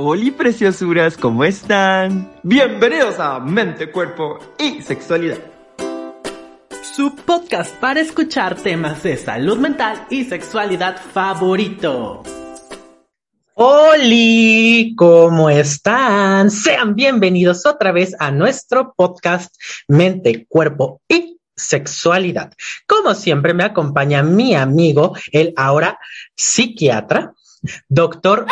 [0.00, 2.30] Hola preciosuras, ¿cómo están?
[2.44, 5.38] Bienvenidos a Mente, Cuerpo y Sexualidad.
[6.94, 12.22] Su podcast para escuchar temas de salud mental y sexualidad favorito.
[13.54, 16.52] Hola, ¿cómo están?
[16.52, 19.52] Sean bienvenidos otra vez a nuestro podcast
[19.88, 22.52] Mente, Cuerpo y Sexualidad.
[22.86, 25.98] Como siempre me acompaña mi amigo, el ahora
[26.36, 27.34] psiquiatra,
[27.88, 28.46] doctor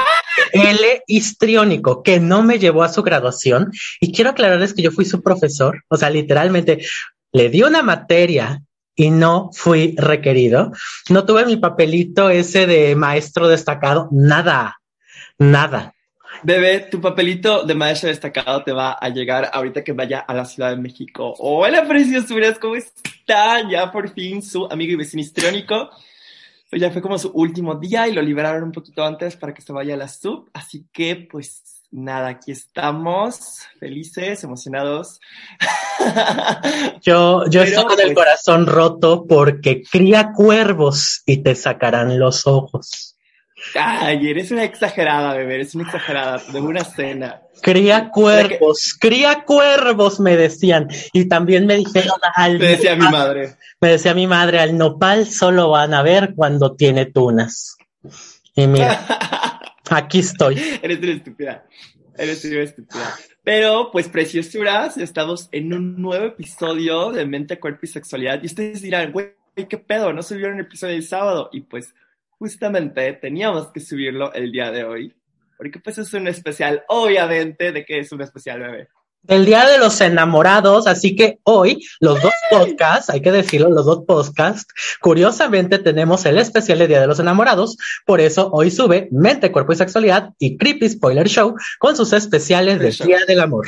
[0.53, 1.03] L.
[1.07, 3.73] histriónico, que no me llevó a su graduación.
[4.01, 6.85] Y quiero aclararles que yo fui su profesor, o sea, literalmente
[7.33, 8.63] le di una materia
[8.95, 10.73] y no fui requerido.
[11.11, 14.77] No tuve mi papelito ese de maestro destacado, nada,
[15.39, 15.93] nada.
[16.43, 20.45] Bebé, tu papelito de maestro destacado te va a llegar ahorita que vaya a la
[20.45, 21.35] Ciudad de México.
[21.39, 23.71] Hola, preciosuras, ¿cómo están?
[23.71, 25.91] Ya por fin su amigo y vecino histriónico
[26.73, 29.73] ya fue como su último día y lo liberaron un poquito antes para que se
[29.73, 30.51] vaya a la sub.
[30.53, 35.21] Así que, pues nada, aquí estamos, felices, emocionados.
[37.03, 42.47] Yo, yo estoy con el pues corazón roto porque cría cuervos y te sacarán los
[42.47, 43.06] ojos.
[43.75, 47.43] Ay, eres una exagerada, bebé, eres una exagerada de una cena.
[47.63, 50.89] Cría cuervos, cría cuervos, me decían.
[51.13, 52.59] Y también me dijeron al.
[52.59, 53.57] Me decía mi madre.
[53.81, 57.77] Me decía mi madre, al nopal solo van a ver cuando tiene tunas.
[58.55, 59.05] Y mira,
[59.91, 60.63] aquí estoy.
[60.83, 61.65] Eres una estúpida.
[62.17, 63.15] Eres una estúpida.
[63.47, 68.43] Pero, pues, preciosuras, estamos en un nuevo episodio de Mente, Cuerpo y Sexualidad.
[68.43, 70.13] Y ustedes dirán, güey, ¿qué pedo?
[70.13, 71.51] ¿No subieron el episodio del sábado?
[71.53, 71.95] Y pues,
[72.39, 75.15] justamente teníamos que subirlo el día de hoy,
[75.57, 78.89] porque pues es un especial, obviamente, de que es un especial bebé.
[79.29, 83.85] El Día de los Enamorados, así que hoy los dos podcasts, hay que decirlo, los
[83.85, 89.09] dos podcasts, curiosamente tenemos el especial de Día de los Enamorados, por eso hoy sube
[89.11, 93.67] Mente, Cuerpo y Sexualidad y Creepy Spoiler Show con sus especiales del Día del Amor.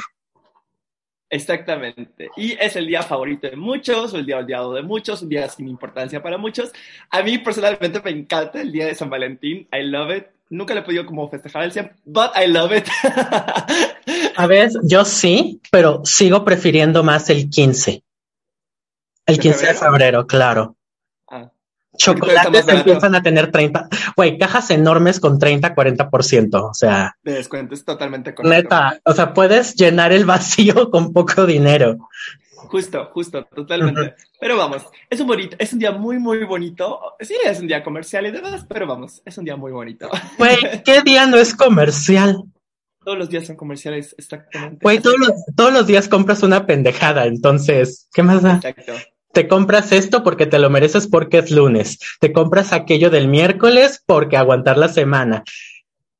[1.31, 2.31] Exactamente.
[2.37, 5.49] Y es el día favorito de muchos, o el día odiado de muchos, un día
[5.49, 6.73] sin importancia para muchos.
[7.11, 9.69] A mí personalmente me encanta el día de San Valentín.
[9.73, 10.27] I love it.
[10.51, 12.87] Nunca le he podido como festejar el 100, but I love it.
[14.37, 18.03] A ver, yo sí, pero sigo prefiriendo más el 15.
[19.27, 20.78] El 15 de febrero, claro.
[21.99, 27.15] Chocolates empiezan a tener 30, güey, cajas enormes con 30, 40%, o sea.
[27.23, 28.55] De descuento, es totalmente correcto.
[28.57, 32.09] Neta, o sea, puedes llenar el vacío con poco dinero.
[32.55, 34.15] Justo, justo, totalmente.
[34.41, 37.01] Pero vamos, es un bonito, es un día muy, muy bonito.
[37.21, 40.09] Sí, es un día comercial y demás, pero vamos, es un día muy bonito.
[40.39, 42.45] Güey, ¿qué día no es comercial?
[43.05, 44.79] Todos los días son comerciales, exactamente.
[44.83, 48.57] Güey, todos los, todos los días compras una pendejada, entonces, ¿qué más da?
[48.57, 48.93] Exacto.
[49.33, 51.99] Te compras esto porque te lo mereces porque es lunes.
[52.21, 55.45] Te compras aquello del miércoles porque aguantar la semana.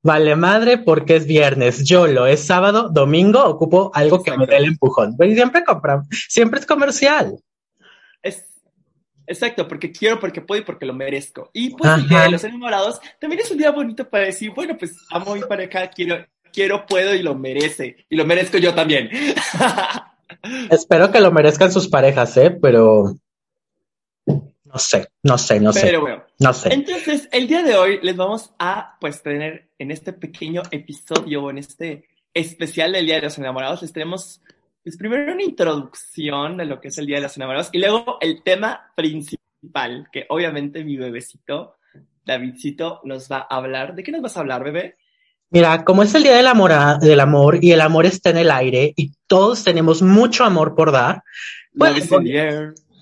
[0.03, 1.85] Vale madre porque es viernes.
[1.85, 5.17] Yo lo es sábado, domingo, ocupo algo que me dé el empujón.
[5.21, 7.37] Y siempre compra, siempre es comercial.
[8.23, 8.45] Es,
[9.27, 11.51] exacto, porque quiero, porque puedo y porque lo merezco.
[11.53, 14.77] Y pues el día de los enamorados también es un día bonito para decir, bueno,
[14.79, 18.07] pues amo mi pareja, quiero, quiero, puedo y lo merece.
[18.09, 19.11] Y lo merezco yo también.
[20.71, 22.51] Espero que lo merezcan sus parejas, ¿eh?
[22.51, 23.17] Pero
[24.27, 25.81] no sé, no sé, no sé.
[25.83, 26.73] Pero bueno, no sé.
[26.73, 31.59] Entonces, el día de hoy les vamos a, pues, tener en este pequeño episodio, en
[31.59, 34.43] este especial del Día de los Enamorados, les tenemos,
[34.83, 38.19] pues, primero una introducción de lo que es el Día de los Enamorados y luego
[38.21, 41.77] el tema principal, que obviamente mi bebecito,
[42.25, 43.95] Davidcito, nos va a hablar.
[43.95, 44.97] ¿De qué nos vas a hablar, bebé?
[45.51, 48.51] Mira, como es el día del amor, del amor y el amor está en el
[48.51, 51.23] aire y todos tenemos mucho amor por dar.
[51.73, 51.97] Bueno,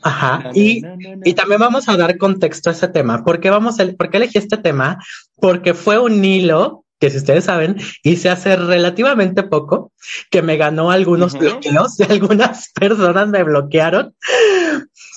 [0.02, 0.50] ajá.
[0.54, 0.82] y,
[1.25, 3.25] y, también vamos a dar contexto a ese tema.
[3.25, 5.02] ¿Por qué, vamos a, ¿Por qué elegí este tema?
[5.40, 9.92] Porque fue un hilo que si ustedes saben, hice hace relativamente poco,
[10.31, 14.14] que me ganó algunos bloqueos, y algunas personas me bloquearon.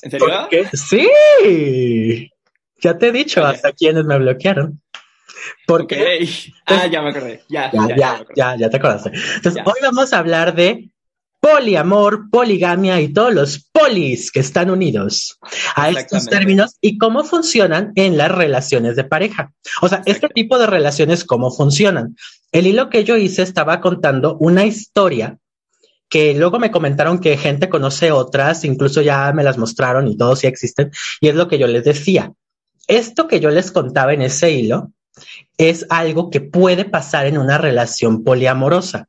[0.01, 0.27] ¿En serio?
[0.73, 2.31] sí,
[2.81, 4.81] ya te he dicho hasta quienes me bloquearon.
[5.65, 6.27] Porque.
[6.65, 7.44] Ah, ya me acordé.
[7.50, 9.12] Ya, ya, ya, ya, ya, te acordaste.
[9.36, 10.89] Entonces, hoy vamos a hablar de
[11.39, 15.39] poliamor, poligamia y todos los polis que están unidos
[15.75, 19.53] a estos términos y cómo funcionan en las relaciones de pareja.
[19.81, 22.15] O sea, este tipo de relaciones, cómo funcionan.
[22.51, 25.38] El hilo que yo hice estaba contando una historia
[26.09, 30.39] que luego me comentaron que gente conoce otras, incluso ya me las mostraron y todos
[30.39, 32.33] sí existen, y es lo que yo les decía.
[32.88, 34.92] Esto que yo les contaba en ese hilo
[35.57, 39.07] es algo que puede pasar en una relación poliamorosa.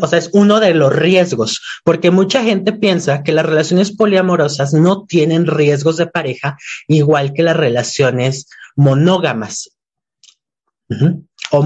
[0.00, 4.72] o sea, es uno de los riesgos, porque mucha gente piensa que las relaciones poliamorosas
[4.72, 6.56] no tienen riesgos de pareja
[6.88, 9.70] igual que las relaciones monógamas.
[11.50, 11.58] o,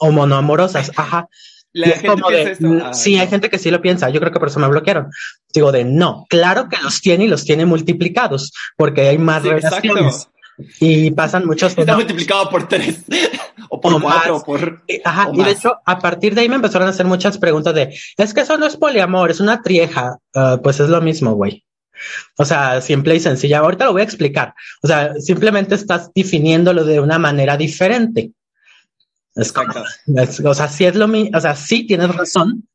[0.00, 0.90] o monoamorosas.
[0.96, 1.28] Ajá.
[1.72, 4.10] Mm, sí, hay gente que sí lo piensa.
[4.10, 5.10] Yo creo que por eso me bloquearon.
[5.52, 10.28] Digo de no, claro que los tiene y los tiene multiplicados porque hay más relaciones.
[10.80, 11.76] Y pasan muchos.
[11.76, 13.00] Está multiplicado por tres
[13.68, 14.42] o por cuatro.
[14.42, 17.38] por, eh, Ajá, y de hecho, a partir de ahí me empezaron a hacer muchas
[17.38, 20.18] preguntas de es que eso no es poliamor, es una trieja.
[20.34, 21.64] Ah, pues es lo mismo, güey.
[22.36, 23.58] O sea, simple y sencilla.
[23.58, 24.54] Ahorita lo voy a explicar.
[24.82, 28.32] O sea, simplemente estás definiéndolo de una manera diferente.
[29.34, 29.54] Es
[30.44, 32.68] o sea, sí es lo mismo, o sea, sí tienes razón,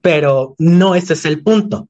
[0.00, 1.88] pero no ese es el punto.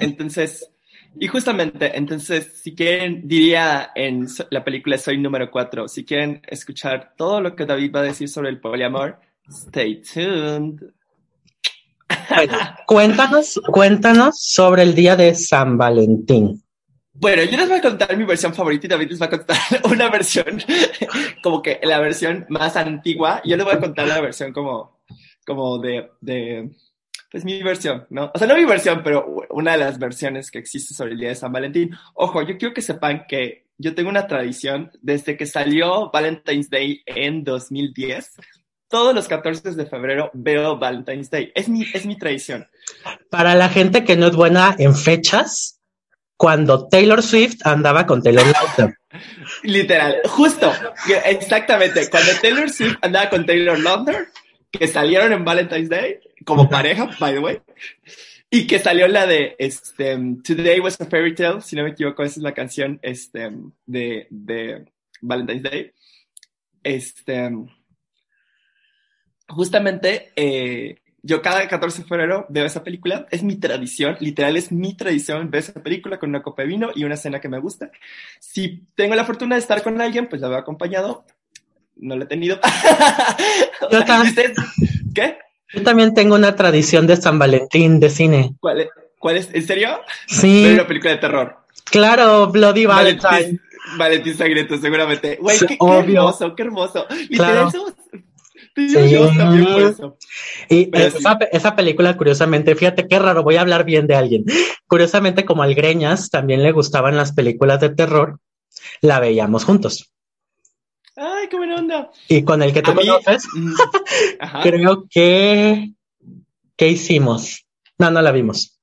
[0.00, 0.69] Entonces,
[1.18, 7.14] y justamente, entonces, si quieren, diría en la película Soy número 4, si quieren escuchar
[7.16, 9.18] todo lo que David va a decir sobre el poliamor,
[9.48, 10.80] stay tuned.
[12.86, 16.62] cuéntanos, cuéntanos sobre el día de San Valentín.
[17.12, 19.56] Bueno, yo les voy a contar mi versión favorita y David les va a contar
[19.90, 20.62] una versión,
[21.42, 23.42] como que la versión más antigua.
[23.44, 25.00] Yo les voy a contar la versión como,
[25.44, 26.70] como de, de,
[27.30, 28.30] pues mi versión, ¿no?
[28.34, 31.28] O sea, no mi versión, pero una de las versiones que existe sobre el día
[31.28, 31.96] de San Valentín.
[32.14, 37.02] Ojo, yo quiero que sepan que yo tengo una tradición desde que salió Valentine's Day
[37.06, 38.32] en 2010.
[38.88, 41.52] Todos los 14 de febrero veo Valentine's Day.
[41.54, 42.68] Es mi, es mi tradición.
[43.30, 45.80] Para la gente que no es buena en fechas,
[46.36, 48.98] cuando Taylor Swift andaba con Taylor Lautner.
[49.62, 50.72] Literal, justo,
[51.24, 52.08] exactamente.
[52.10, 54.28] Cuando Taylor Swift andaba con Taylor Lautner,
[54.70, 57.60] que salieron en Valentine's Day como pareja, by the way,
[58.50, 62.22] y que salió la de este, Today Was a Fairy Tale, si no me equivoco,
[62.22, 63.50] esa es la canción este,
[63.86, 64.84] de, de
[65.20, 65.92] Valentine's Day.
[66.82, 67.50] Este,
[69.48, 74.72] justamente eh, yo cada 14 de febrero veo esa película, es mi tradición, literal es
[74.72, 77.60] mi tradición ver esa película con una copa de vino y una cena que me
[77.60, 77.90] gusta.
[78.38, 81.24] Si tengo la fortuna de estar con alguien, pues la veo acompañado.
[82.00, 82.58] No lo he tenido.
[83.90, 84.54] Yo también.
[85.14, 85.38] ¿Qué?
[85.72, 88.54] Yo también tengo una tradición de San Valentín de cine.
[88.60, 88.88] ¿Cuál es?
[89.18, 89.48] ¿Cuál es?
[89.52, 90.00] ¿En serio?
[90.26, 90.64] Sí.
[90.64, 91.56] Ver una película de terror.
[91.92, 93.60] Bloody Bloody Valentine.
[93.96, 95.38] Valentín Sangriento, seguramente.
[95.40, 97.06] Güey, qué, hermoso, qué hermoso.
[97.28, 97.94] Literal, somos
[100.68, 100.90] y
[101.52, 104.44] esa, película, curiosamente, fíjate qué raro, voy a hablar bien de alguien.
[104.86, 108.38] Curiosamente, como al Greñas también le gustaban las películas de terror,
[109.00, 110.12] la veíamos juntos.
[111.16, 112.10] Ay, qué onda.
[112.28, 113.74] Y con el que tú conoces, mm,
[114.62, 115.92] creo que.
[116.76, 117.66] ¿Qué hicimos?
[117.98, 118.80] No, no la vimos.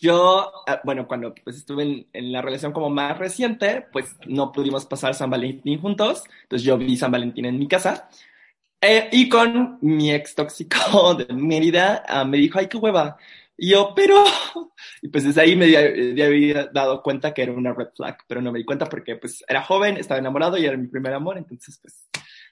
[0.00, 4.52] Yo, ah, bueno, cuando pues, estuve en, en, la relación como más reciente, pues no
[4.52, 6.22] pudimos pasar San Valentín juntos.
[6.44, 8.08] Entonces yo vi San Valentín en mi casa.
[8.84, 13.16] Eh, y con mi ex tóxico de Mérida uh, me dijo, ay, qué hueva.
[13.62, 14.24] Y yo, pero...
[15.02, 15.66] Y pues desde ahí me
[16.24, 19.44] había dado cuenta que era una red flag, pero no me di cuenta porque pues
[19.46, 22.08] era joven, estaba enamorado y era mi primer amor, entonces pues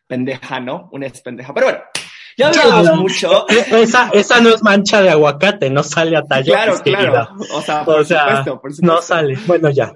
[0.06, 0.88] pendeja, ¿no?
[0.92, 1.52] Una es pendeja.
[1.52, 1.80] Pero bueno,
[2.36, 3.48] ya hablamos mucho.
[3.48, 6.78] Esa, esa no es mancha de aguacate, no sale a tallar.
[6.80, 7.28] Claro, claro.
[7.54, 8.86] O sea, por, supuesto, por supuesto.
[8.86, 9.36] No sale.
[9.46, 9.92] Bueno, ya.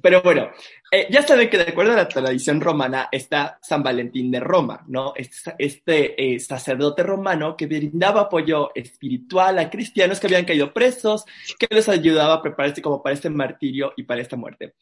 [0.00, 0.48] Pero bueno,
[0.92, 4.84] eh, ya saben que de acuerdo a la tradición romana está San Valentín de Roma,
[4.86, 5.14] ¿no?
[5.16, 11.24] Este, eh, sacerdote romano que brindaba apoyo espiritual a cristianos que habían caído presos,
[11.58, 14.74] que les ayudaba a prepararse como para este martirio y para esta muerte.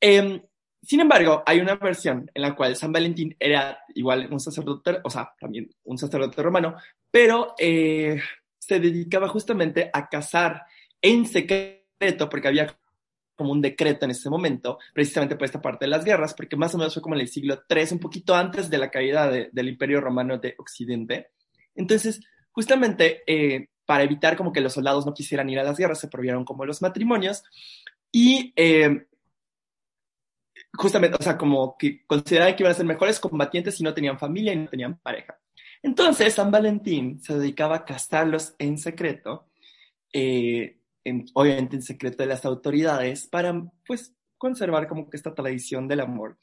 [0.00, 0.40] Em,
[0.80, 5.10] sin embargo, hay una versión en la cual San Valentín era igual un sacerdote, o
[5.10, 6.76] sea, también un sacerdote romano,
[7.10, 8.20] pero eh,
[8.58, 10.66] se dedicaba justamente a cazar
[11.02, 12.78] en secreto, porque había
[13.38, 16.74] como un decreto en ese momento, precisamente por esta parte de las guerras, porque más
[16.74, 19.68] o menos fue como en el siglo III, un poquito antes de la caída del
[19.68, 21.30] Imperio Romano de Occidente.
[21.74, 26.00] Entonces, justamente eh, para evitar como que los soldados no quisieran ir a las guerras,
[26.00, 27.44] se prohibieron como los matrimonios
[28.10, 29.06] y eh,
[30.74, 34.18] justamente, o sea, como que consideraban que iban a ser mejores combatientes si no tenían
[34.18, 35.38] familia y no tenían pareja.
[35.80, 39.46] Entonces, San Valentín se dedicaba a castarlos en secreto.
[40.12, 40.77] Eh,
[41.34, 46.38] obviamente en secreto de las autoridades, para pues conservar como que esta tradición del amor.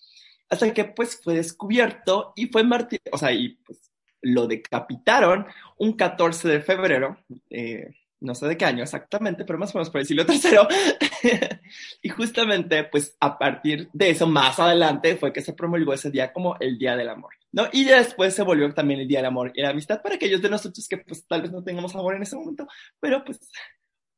[0.50, 3.92] Hasta que pues fue descubierto y fue martir, o sea, y pues
[4.22, 5.46] lo decapitaron
[5.78, 7.18] un 14 de febrero.
[7.50, 7.90] Eh,
[8.22, 10.68] no sé de qué año exactamente, pero más o menos por el siglo tercero.
[12.02, 16.34] y justamente, pues a partir de eso, más adelante, fue que se promulgó ese día
[16.34, 17.68] como el Día del Amor, ¿no?
[17.72, 20.50] Y después se volvió también el Día del Amor y la Amistad para aquellos de
[20.50, 22.68] nosotros que pues tal vez no tengamos amor en ese momento,
[23.00, 23.40] pero pues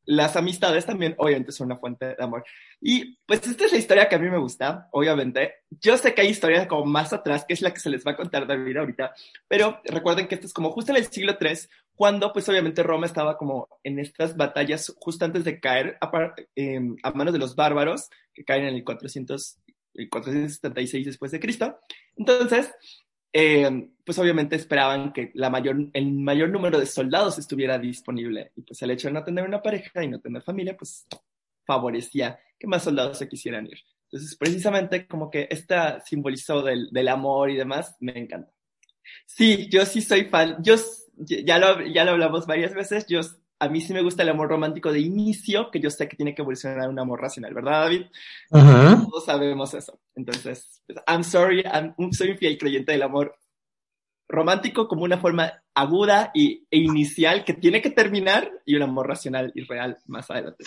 [0.07, 2.45] las amistades también obviamente son una fuente de amor.
[2.79, 5.55] Y pues esta es la historia que a mí me gusta, obviamente.
[5.69, 8.11] Yo sé que hay historias como más atrás, que es la que se les va
[8.11, 9.13] a contar David ahorita,
[9.49, 11.57] pero recuerden que esto es como justo en el siglo III,
[11.93, 16.95] cuando pues obviamente Roma estaba como en estas batallas justo antes de caer a, em,
[17.03, 19.59] a manos de los bárbaros, que caen en el 400,
[19.95, 21.79] el 476 después de Cristo.
[22.15, 22.73] Entonces,
[23.39, 28.51] eh, pues obviamente esperaban que la mayor, el mayor número de soldados estuviera disponible.
[28.55, 31.05] Y pues el hecho de no tener una pareja y no tener familia, pues
[31.63, 33.77] favorecía que más soldados se quisieran ir.
[34.05, 38.51] Entonces, precisamente como que esta simbolizó del, del amor y demás, me encanta.
[39.27, 40.57] Sí, yo sí soy fan.
[40.63, 40.73] Yo,
[41.17, 43.05] ya lo, ya lo hablamos varias veces.
[43.05, 43.21] Yo
[43.59, 46.35] a mí sí me gusta el amor romántico de inicio, que yo sé que tiene
[46.35, 48.05] que evolucionar a un amor racional, ¿verdad, David?
[48.51, 49.99] Todos sabemos eso.
[50.15, 51.63] Entonces, pues, I'm sorry,
[52.11, 53.35] soy un fiel creyente del amor
[54.29, 59.07] romántico como una forma aguda y, e inicial que tiene que terminar y un amor
[59.07, 60.63] racional y real más adelante.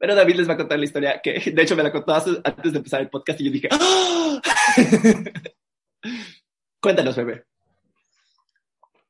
[0.00, 2.72] Pero David les va a contar la historia que, de hecho, me la contó antes
[2.72, 4.40] de empezar el podcast y yo dije, ¡Ah!
[6.80, 7.44] Cuéntanos, bebé.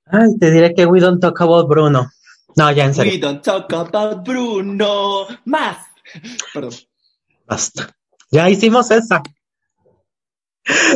[0.06, 2.08] Ay, te diré que we don't talk about Bruno.
[2.58, 3.12] No, ya en serio.
[3.12, 5.28] We don't talk about Bruno.
[5.44, 5.76] Más.
[6.52, 6.72] Perdón.
[7.46, 7.94] Basta.
[8.32, 9.22] Ya hicimos esa.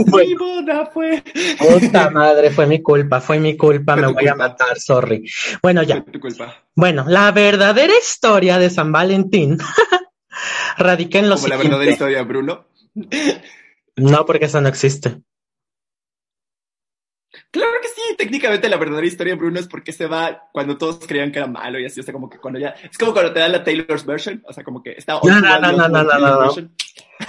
[0.07, 1.23] mi boda fue.
[1.59, 5.31] Puta madre, fue mi culpa, fue mi culpa, me voy a matar, sorry.
[5.63, 6.03] Bueno, ya.
[6.03, 6.53] tu culpa.
[6.75, 9.57] Bueno, la verdadera historia de San Valentín
[10.79, 11.43] radica en los.
[11.43, 12.67] ¿Como la verdadera historia Bruno?
[13.95, 15.23] No, porque esa no existe.
[17.53, 21.07] Claro que sí, técnicamente la verdadera historia de Bruno es porque se va cuando todos
[21.07, 23.31] creían que era malo y así, o sea, como que cuando ya, es como cuando
[23.35, 25.21] te dan la Taylor's version, o sea, como que está...
[25.23, 26.55] No, no, no, no, no, no, no,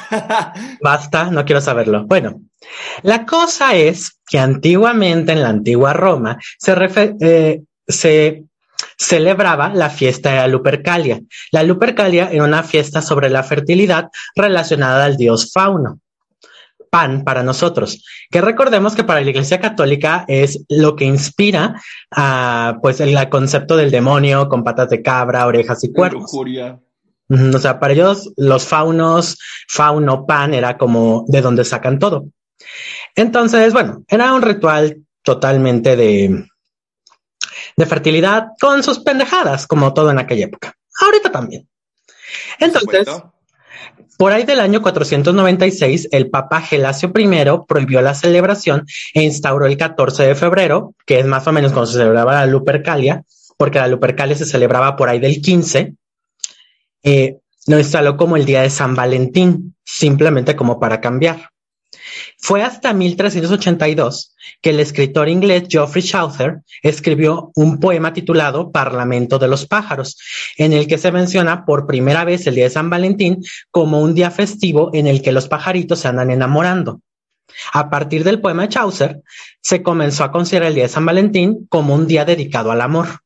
[0.81, 2.05] Basta, no quiero saberlo.
[2.05, 2.41] Bueno,
[3.01, 6.73] la cosa es que antiguamente en la antigua Roma se,
[7.19, 8.45] eh, se
[8.97, 11.19] celebraba la fiesta de la Lupercalia.
[11.51, 15.99] La Lupercalia era una fiesta sobre la fertilidad relacionada al dios Fauno
[16.93, 18.05] pan para nosotros.
[18.29, 21.81] Que recordemos que para la Iglesia Católica es lo que inspira
[22.11, 26.31] a, pues, el, concepto del demonio con patas de cabra, orejas y cuernos.
[26.31, 32.27] O sea, para ellos los faunos, fauno, pan era como de donde sacan todo.
[33.15, 36.45] Entonces, bueno, era un ritual totalmente de,
[37.75, 40.75] de fertilidad con sus pendejadas, como todo en aquella época.
[41.01, 41.67] Ahorita también.
[42.59, 43.07] Entonces,
[44.23, 47.27] por ahí del año 496, el Papa Gelasio I
[47.67, 51.87] prohibió la celebración e instauró el 14 de febrero, que es más o menos cuando
[51.87, 53.25] se celebraba la Lupercalia,
[53.57, 55.95] porque la Lupercalia se celebraba por ahí del 15.
[57.03, 61.49] Eh, lo instaló como el día de San Valentín, simplemente como para cambiar.
[62.37, 69.47] Fue hasta 1382 que el escritor inglés Geoffrey Chaucer escribió un poema titulado Parlamento de
[69.47, 70.17] los pájaros,
[70.57, 74.13] en el que se menciona por primera vez el día de San Valentín como un
[74.13, 77.01] día festivo en el que los pajaritos se andan enamorando.
[77.71, 79.21] A partir del poema de Chaucer,
[79.61, 83.19] se comenzó a considerar el día de San Valentín como un día dedicado al amor.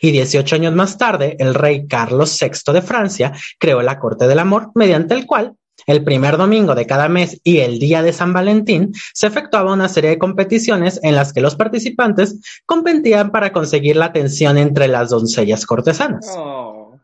[0.00, 4.38] Y 18 años más tarde, el rey Carlos VI de Francia creó la Corte del
[4.38, 5.54] Amor, mediante el cual
[5.90, 9.88] el primer domingo de cada mes y el día de San Valentín se efectuaba una
[9.88, 15.10] serie de competiciones en las que los participantes competían para conseguir la atención entre las
[15.10, 16.26] doncellas cortesanas.
[16.36, 16.98] Oh.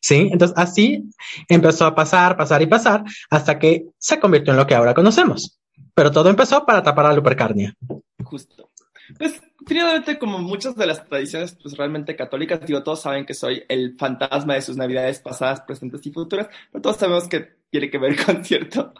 [0.00, 1.10] Sí, entonces así
[1.48, 5.58] empezó a pasar, pasar y pasar hasta que se convirtió en lo que ahora conocemos.
[5.94, 7.74] Pero todo empezó para tapar a la lupercarnia.
[8.22, 8.70] Justo.
[9.18, 13.64] Pues finalmente, como muchas de las tradiciones pues, realmente católicas, digo, todos saben que soy
[13.68, 17.98] el fantasma de sus navidades pasadas, presentes y futuras, pero todos sabemos que tiene que
[17.98, 18.94] ver con cierto,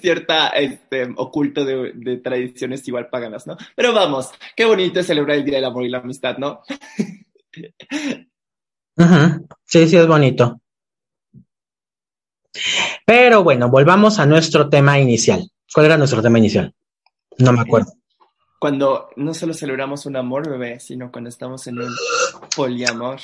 [0.00, 3.56] cierta, este, oculto de, tradiciones igual paganas, ¿no?
[3.76, 6.62] Pero vamos, qué bonito es celebrar el Día del Amor y la Amistad, ¿no?
[9.64, 10.60] Sí, sí, es bonito.
[13.06, 15.48] Pero bueno, volvamos a nuestro tema inicial.
[15.72, 16.74] ¿Cuál era nuestro tema inicial?
[17.38, 18.01] No me acuerdo
[18.62, 21.92] cuando no solo celebramos un amor, bebé, sino cuando estamos en un
[22.54, 23.18] poliamor.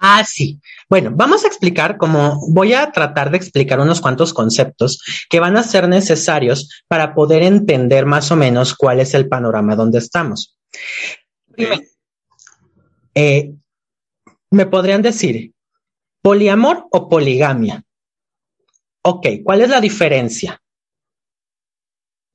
[0.00, 0.58] Ah, sí.
[0.88, 5.58] Bueno, vamos a explicar cómo voy a tratar de explicar unos cuantos conceptos que van
[5.58, 10.56] a ser necesarios para poder entender más o menos cuál es el panorama donde estamos.
[11.50, 11.82] Primero,
[13.14, 13.52] eh,
[14.50, 15.52] me podrían decir
[16.22, 17.84] poliamor o poligamia.
[19.02, 20.58] Ok, ¿cuál es la diferencia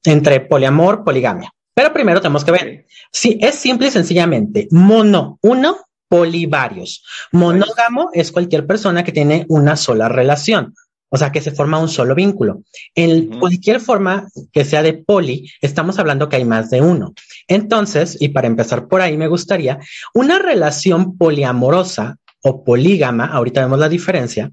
[0.04, 1.52] entre poliamor y poligamia?
[1.78, 5.78] Pero primero tenemos que ver, si es simple y sencillamente mono, uno,
[6.10, 7.04] polivarios.
[7.32, 10.74] Monógamo es cualquier persona que tiene una sola relación.
[11.10, 12.64] O sea, que se forma un solo vínculo.
[12.96, 17.14] En cualquier forma que sea de poli, estamos hablando que hay más de uno.
[17.48, 19.78] Entonces, y para empezar por ahí, me gustaría,
[20.16, 24.52] una relación poliamorosa o polígama, ahorita vemos la diferencia,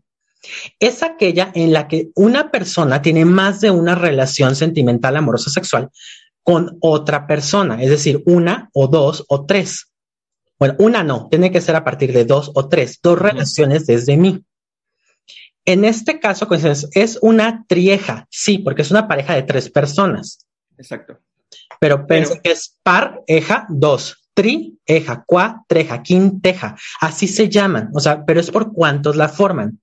[0.78, 5.88] es aquella en la que una persona tiene más de una relación sentimental, amorosa, sexual
[6.44, 9.90] con otra persona, es decir, una o dos o tres.
[10.58, 14.16] Bueno, una no, tiene que ser a partir de dos o tres, dos relaciones desde
[14.16, 14.44] mí.
[15.64, 20.46] En este caso, es una trieja, sí, porque es una pareja de tres personas.
[20.76, 21.18] Exacto.
[21.80, 25.24] Pero pensé que es par, eja, dos, tri, eja,
[25.66, 29.80] treja, quinteja, así se llaman, o sea, pero es por cuántos la forman.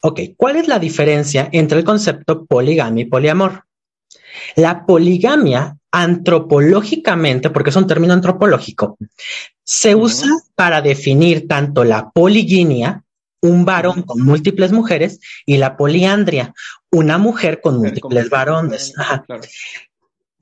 [0.00, 3.64] Ok, ¿cuál es la diferencia entre el concepto poligamia y poliamor?
[4.56, 8.98] La poligamia, antropológicamente, porque es un término antropológico,
[9.64, 13.04] se usa para definir tanto la poliginia,
[13.40, 16.54] un varón con múltiples mujeres, y la poliandria,
[16.90, 18.92] una mujer con múltiples varones.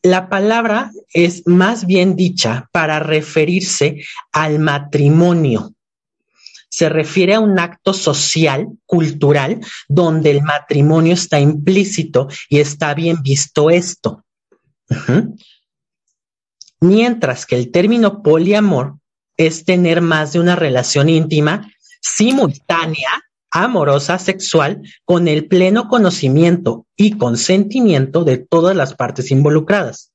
[0.02, 5.75] La palabra es más bien dicha para referirse al matrimonio.
[6.68, 13.22] Se refiere a un acto social, cultural, donde el matrimonio está implícito y está bien
[13.22, 14.24] visto esto.
[16.80, 18.98] Mientras que el término poliamor
[19.36, 21.70] es tener más de una relación íntima
[22.00, 23.10] simultánea,
[23.50, 30.12] amorosa, sexual, con el pleno conocimiento y consentimiento de todas las partes involucradas.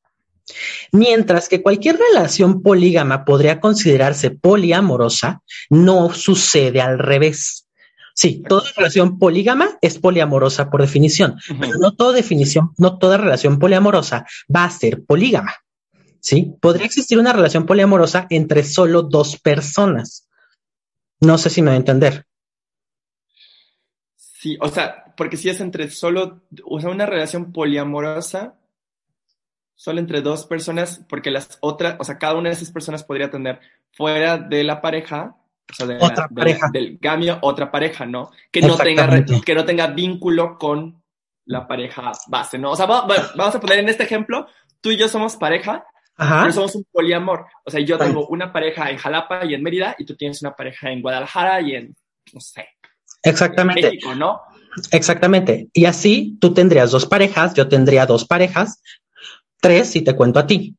[0.91, 7.67] Mientras que cualquier relación polígama podría considerarse poliamorosa, no sucede al revés.
[8.13, 13.57] Sí, toda relación polígama es poliamorosa por definición, pero no toda definición, no toda relación
[13.57, 15.53] poliamorosa va a ser polígama.
[16.19, 16.53] ¿Sí?
[16.61, 20.27] Podría existir una relación poliamorosa entre solo dos personas.
[21.19, 22.25] No sé si me va a entender.
[24.15, 28.55] Sí, o sea, porque si es entre solo, o sea, una relación poliamorosa,
[29.81, 33.31] solo entre dos personas, porque las otras, o sea, cada una de esas personas podría
[33.31, 33.59] tener
[33.91, 35.35] fuera de la pareja,
[35.67, 36.69] o sea, de otra pareja.
[36.71, 38.29] del gamio, otra pareja, ¿no?
[38.51, 41.01] Que no, tenga, que no tenga vínculo con
[41.45, 42.73] la pareja base, ¿no?
[42.73, 44.45] O sea, vamos a poner en este ejemplo,
[44.81, 45.83] tú y yo somos pareja,
[46.15, 47.47] pero somos un poliamor.
[47.65, 50.55] O sea, yo tengo una pareja en Jalapa y en Mérida, y tú tienes una
[50.55, 51.95] pareja en Guadalajara y en,
[52.33, 52.67] no sé.
[53.23, 53.79] Exactamente.
[53.79, 54.41] En México, ¿no?
[54.91, 55.69] Exactamente.
[55.73, 58.79] Y así tú tendrías dos parejas, yo tendría dos parejas,
[59.61, 60.75] tres si te cuento a ti.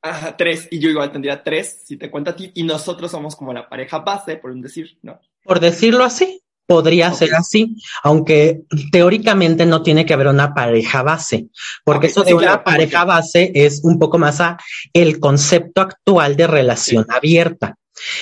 [0.00, 3.36] Ajá, tres, y yo igual tendría tres si te cuento a ti, y nosotros somos
[3.36, 5.20] como la pareja base, por un decir, ¿no?
[5.44, 11.48] Por decirlo así, podría ser así, aunque teóricamente no tiene que haber una pareja base,
[11.84, 14.56] porque eso de una pareja base es un poco más a
[14.92, 17.76] el concepto actual de relación abierta.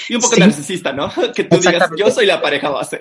[0.09, 1.11] Y un poco narcisista, ¿no?
[1.35, 2.99] Que tú digas, yo soy la pareja base.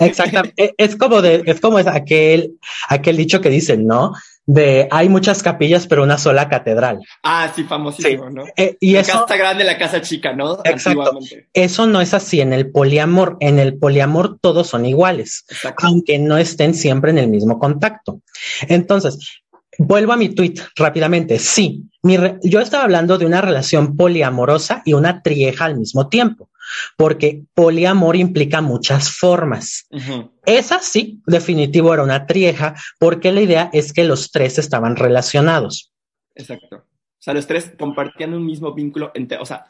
[0.00, 0.74] Exactamente.
[0.76, 2.58] Es como de, es como es aquel,
[2.88, 4.12] aquel dicho que dicen, ¿no?
[4.46, 7.00] de hay muchas capillas, pero una sola catedral.
[7.24, 8.44] Ah, sí, famosísimo, ¿no?
[8.56, 10.60] Eh, y la eso, casa grande, la casa chica, ¿no?
[10.64, 11.18] Exacto.
[11.52, 13.36] Eso no es así en el poliamor.
[13.40, 15.44] En el poliamor todos son iguales,
[15.78, 18.20] aunque no estén siempre en el mismo contacto.
[18.68, 19.42] Entonces,
[19.78, 21.38] vuelvo a mi tweet rápidamente.
[21.38, 26.50] Sí, mi yo estaba hablando de una relación poliamorosa y una trieja al mismo tiempo
[26.96, 29.86] porque poliamor implica muchas formas.
[30.44, 35.92] Esa sí, definitivo era una trieja, porque la idea es que los tres estaban relacionados.
[36.34, 36.76] Exacto.
[36.76, 39.66] O sea, los tres compartían un mismo vínculo, entre, o sea,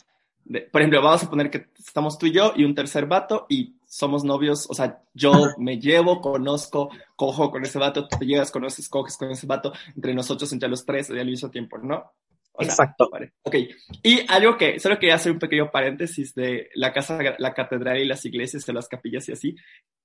[0.70, 3.75] por ejemplo, vamos a poner que estamos tú y yo y un tercer vato y
[3.96, 8.50] somos novios, o sea, yo me llevo, conozco, cojo con ese vato, tú te llevas,
[8.50, 12.12] conoces, coges con ese vato, entre nosotros, entre los tres, al mismo tiempo, ¿no?
[12.58, 13.08] Exacto.
[13.42, 13.54] ok.
[14.02, 18.04] Y algo que solo quería hacer un pequeño paréntesis de la casa, la catedral y
[18.04, 19.56] las iglesias, de las capillas y así,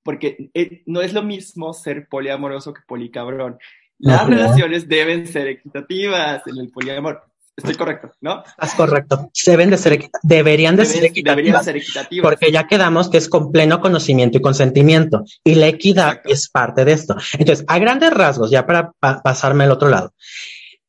[0.03, 3.59] porque eh, no es lo mismo ser poliamoroso que policabrón.
[3.99, 7.30] Las relaciones deben ser equitativas en el poliamor.
[7.61, 8.43] Estoy correcto, ¿no?
[8.43, 9.29] Estás correcto.
[9.45, 11.63] Deben de ser, deberían de ser equitativas.
[11.63, 12.23] ser equitativas.
[12.23, 15.23] Porque ya quedamos que es con pleno conocimiento y consentimiento.
[15.43, 17.15] Y la equidad es parte de esto.
[17.37, 20.13] Entonces, a grandes rasgos, ya para pasarme al otro lado.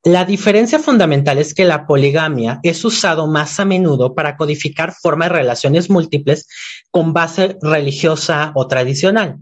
[0.04, 5.28] La diferencia fundamental es que la poligamia es usado más a menudo para codificar formas
[5.28, 6.48] de relaciones múltiples
[6.90, 9.38] con base religiosa o tradicional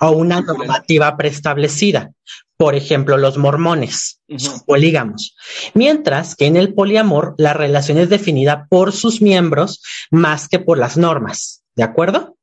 [0.00, 2.12] o una normativa preestablecida.
[2.56, 5.36] Por ejemplo, los mormones son polígamos.
[5.74, 10.78] Mientras que en el poliamor la relación es definida por sus miembros más que por
[10.78, 11.64] las normas.
[11.74, 12.36] ¿De acuerdo?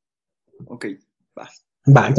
[0.65, 0.85] Ok,
[1.37, 1.49] va.
[1.87, 2.13] Va,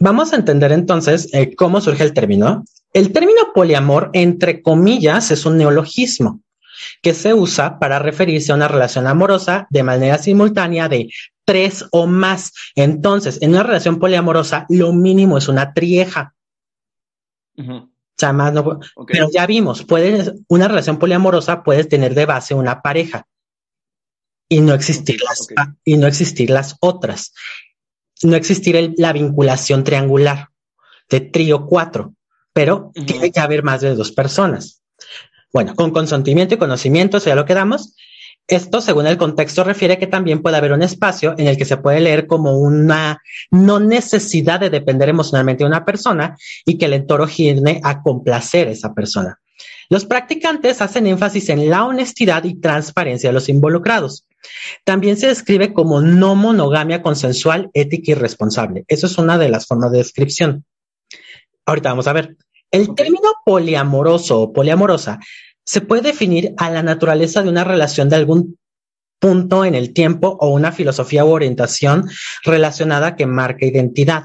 [0.00, 2.64] vamos a entender entonces eh, cómo surge el término.
[2.92, 6.43] El término poliamor, entre comillas, es un neologismo
[7.02, 11.10] que se usa para referirse a una relación amorosa de manera simultánea de
[11.44, 12.52] tres o más.
[12.74, 16.34] Entonces, en una relación poliamorosa, lo mínimo es una trieja.
[17.56, 22.54] O sea, más no, Pero ya vimos, puedes, una relación poliamorosa puedes tener de base
[22.54, 23.26] una pareja
[24.48, 25.48] y no existir las,
[25.84, 27.32] y no existir las otras.
[28.22, 30.48] No existir la vinculación triangular
[31.10, 32.14] de trío cuatro,
[32.52, 34.82] pero tiene que haber más de dos personas.
[35.54, 37.94] Bueno, con consentimiento y conocimiento, eso ya lo quedamos.
[38.48, 41.76] Esto, según el contexto, refiere que también puede haber un espacio en el que se
[41.76, 46.36] puede leer como una no necesidad de depender emocionalmente de una persona
[46.66, 49.38] y que el entorno gire a complacer a esa persona.
[49.88, 54.26] Los practicantes hacen énfasis en la honestidad y transparencia de los involucrados.
[54.82, 58.84] También se describe como no monogamia consensual, ética y responsable.
[58.88, 60.64] Eso es una de las formas de descripción.
[61.64, 62.36] Ahorita vamos a ver.
[62.72, 65.20] El término poliamoroso o poliamorosa
[65.64, 68.58] se puede definir a la naturaleza de una relación de algún
[69.18, 72.08] punto en el tiempo o una filosofía u orientación
[72.44, 74.24] relacionada que marca identidad.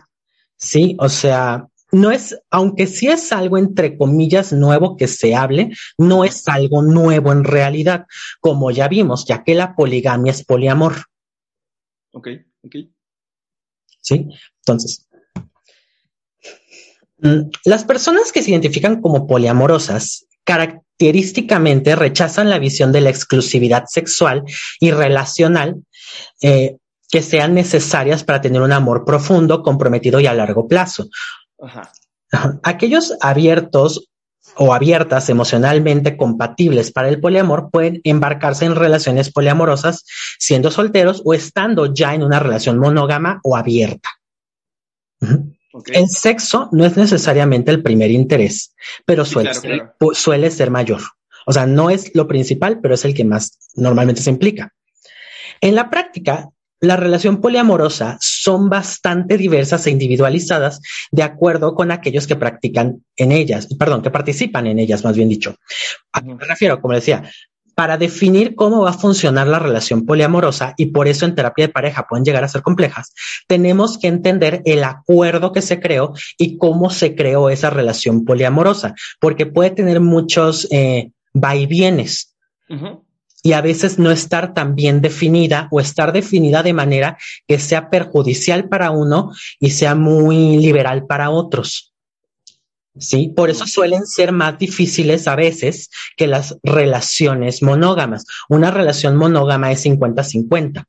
[0.58, 5.72] Sí, o sea, no es, aunque sí es algo entre comillas nuevo que se hable,
[5.98, 8.06] no es algo nuevo en realidad,
[8.42, 11.06] como ya vimos, ya que la poligamia es poliamor.
[12.12, 12.28] Ok,
[12.64, 12.76] ok.
[14.02, 15.08] Sí, entonces,
[17.20, 20.28] mm, las personas que se identifican como poliamorosas
[21.00, 24.44] característicamente rechazan la visión de la exclusividad sexual
[24.82, 25.84] y relacional
[26.42, 26.76] eh,
[27.10, 31.08] que sean necesarias para tener un amor profundo, comprometido y a largo plazo.
[32.64, 34.10] Aquellos abiertos
[34.56, 40.06] o abiertas emocionalmente compatibles para el poliamor pueden embarcarse en relaciones poliamorosas
[40.38, 44.10] siendo solteros o estando ya en una relación monógama o abierta.
[45.88, 48.74] El sexo no es necesariamente el primer interés,
[49.06, 51.02] pero suele, ser, suele ser mayor.
[51.46, 54.74] O sea, no es lo principal, pero es el que más normalmente se implica.
[55.62, 56.50] En la práctica,
[56.82, 63.32] la relación poliamorosa son bastante diversas e individualizadas de acuerdo con aquellos que practican en
[63.32, 65.56] ellas, perdón, que participan en ellas, más bien dicho.
[66.14, 67.30] A qué me refiero, como decía,
[67.80, 71.72] para definir cómo va a funcionar la relación poliamorosa y por eso en terapia de
[71.72, 73.14] pareja pueden llegar a ser complejas,
[73.48, 78.96] tenemos que entender el acuerdo que se creó y cómo se creó esa relación poliamorosa,
[79.22, 82.36] porque puede tener muchos eh, vaivienes.
[83.44, 87.90] Y a veces no estar tan bien definida o estar definida de manera que sea
[87.90, 91.94] perjudicial para uno y sea muy liberal para otros.
[92.98, 93.34] ¿Sí?
[93.36, 98.26] Por eso suelen ser más difíciles a veces que las relaciones monógamas.
[98.50, 100.86] Una relación monógama es 50-50.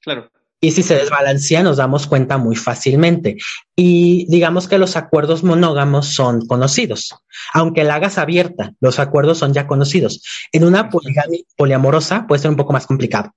[0.00, 0.30] Claro.
[0.60, 3.36] Y si se desbalancea, nos damos cuenta muy fácilmente.
[3.76, 7.14] Y digamos que los acuerdos monógamos son conocidos.
[7.52, 10.22] Aunque la hagas abierta, los acuerdos son ya conocidos.
[10.52, 13.34] En una poligamia poliamorosa puede ser un poco más complicado.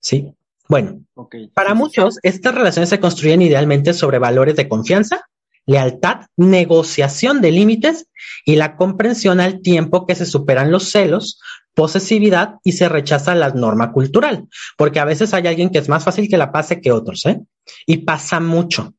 [0.00, 0.32] ¿Sí?
[0.68, 1.02] Bueno,
[1.52, 5.28] para muchos, estas relaciones se construyen idealmente sobre valores de confianza,
[5.66, 8.06] lealtad, negociación de límites
[8.44, 11.40] y la comprensión al tiempo que se superan los celos,
[11.74, 14.48] posesividad y se rechaza la norma cultural,
[14.78, 17.40] porque a veces hay alguien que es más fácil que la pase que otros, ¿eh?
[17.84, 18.94] Y pasa mucho.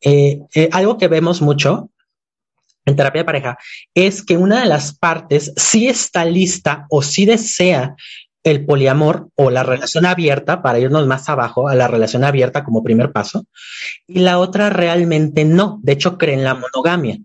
[0.00, 1.90] Eh, eh, algo que vemos mucho
[2.86, 3.58] en terapia de pareja
[3.94, 7.96] es que una de las partes sí está lista o sí desea
[8.44, 12.84] el poliamor o la relación abierta, para irnos más abajo a la relación abierta como
[12.84, 13.46] primer paso,
[14.06, 17.18] y la otra realmente no, de hecho creen la monogamia.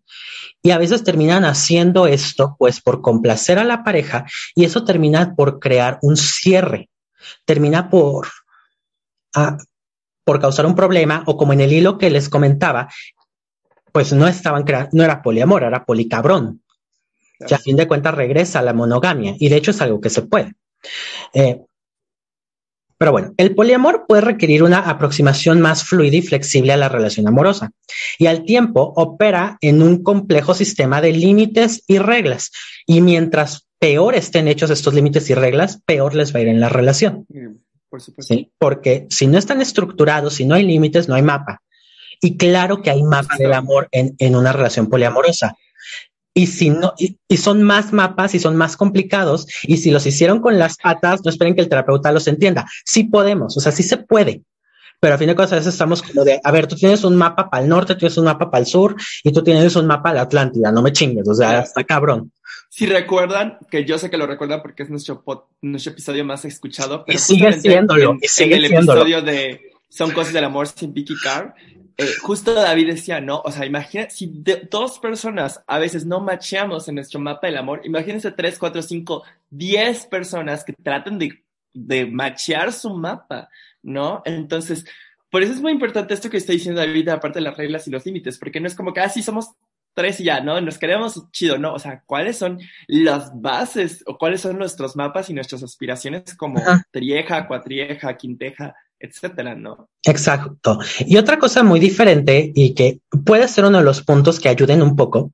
[0.62, 5.36] Y a veces terminan haciendo esto pues por complacer a la pareja y eso termina
[5.36, 6.90] por crear un cierre,
[7.46, 8.28] termina por,
[9.36, 9.58] ah,
[10.26, 12.90] por causar un problema o como en el hilo que les comentaba,
[13.94, 16.62] pues no estaban creando, no era poliamor, era policabrón.
[17.48, 20.10] Que a fin de cuentas regresa a la monogamia y de hecho es algo que
[20.10, 20.56] se puede.
[21.34, 21.62] Eh,
[23.00, 27.30] pero bueno, el poliamor puede requerir una aproximación más fluida y flexible a la relación
[27.30, 27.72] amorosa
[28.18, 32.52] y al tiempo opera en un complejo sistema de límites y reglas.
[32.86, 36.60] Y mientras peor estén hechos estos límites y reglas, peor les va a ir en
[36.60, 37.26] la relación.
[37.90, 38.36] Por supuesto.
[38.58, 41.62] Porque si no están estructurados, si no hay límites, no hay mapa.
[42.22, 45.56] Y claro que hay mapa del amor en, en una relación poliamorosa.
[46.34, 50.40] Y si no, y, son más mapas y son más complicados, y si los hicieron
[50.40, 52.68] con las patas, no esperen que el terapeuta los entienda.
[52.86, 54.44] Sí podemos, o sea, sí se puede.
[55.00, 57.16] Pero a fin de cuentas, a veces estamos como de, a ver, tú tienes un
[57.16, 59.88] mapa para el norte, tú tienes un mapa para el sur, y tú tienes un
[59.88, 62.32] mapa de la Atlántida, no me chingues, o sea, está cabrón.
[62.70, 65.24] Si recuerdan, que yo sé que lo recuerdan porque es nuestro,
[65.62, 67.04] nuestro episodio más escuchado.
[67.08, 71.16] y sigue siéndolo, y sigue en el episodio de Son cosas del amor sin Vicky
[71.24, 71.56] Carr,
[72.00, 73.42] eh, justo David decía, ¿no?
[73.44, 74.32] O sea, imagina, si
[74.72, 79.24] dos personas a veces no macheamos en nuestro mapa del amor, imagínense tres, cuatro, cinco,
[79.50, 83.50] diez personas que tratan de, de machear su mapa,
[83.84, 84.22] ¿no?
[84.24, 84.86] Entonces,
[85.30, 87.92] por eso es muy importante esto que está diciendo David, aparte de las reglas y
[87.92, 89.50] los límites, porque no es como que así ah, somos
[89.94, 90.62] tres y ya, ¿no?
[90.62, 91.74] Nos queremos chido, ¿no?
[91.74, 96.62] O sea, ¿cuáles son las bases o cuáles son nuestros mapas y nuestras aspiraciones como
[96.92, 99.90] trieja, cuatrieja, quinteja, etcétera, ¿no?
[100.04, 100.80] Exacto.
[101.00, 104.82] Y otra cosa muy diferente y que puede ser uno de los puntos que ayuden
[104.82, 105.32] un poco,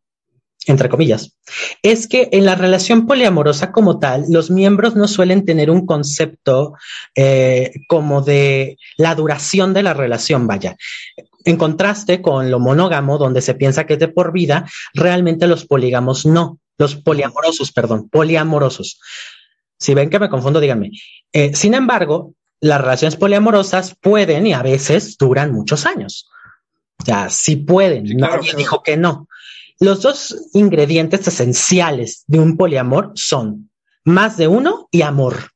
[0.68, 1.36] entre comillas,
[1.82, 6.74] es que en la relación poliamorosa como tal, los miembros no suelen tener un concepto
[7.16, 10.76] eh, como de la duración de la relación, vaya.
[11.44, 15.66] En contraste con lo monógamo, donde se piensa que es de por vida, realmente los
[15.66, 19.00] polígamos no, los poliamorosos, perdón, poliamorosos.
[19.78, 20.92] Si ven que me confundo, díganme.
[21.32, 26.30] Eh, sin embargo, las relaciones poliamorosas pueden y a veces duran muchos años.
[27.00, 29.28] O sea, sí pueden, nadie dijo que no.
[29.80, 33.70] Los dos ingredientes esenciales de un poliamor son
[34.06, 35.52] más de uno y amor.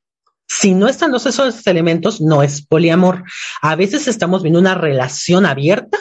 [0.47, 3.23] Si no están dos esos elementos, no es poliamor.
[3.61, 5.97] A veces estamos viendo una relación abierta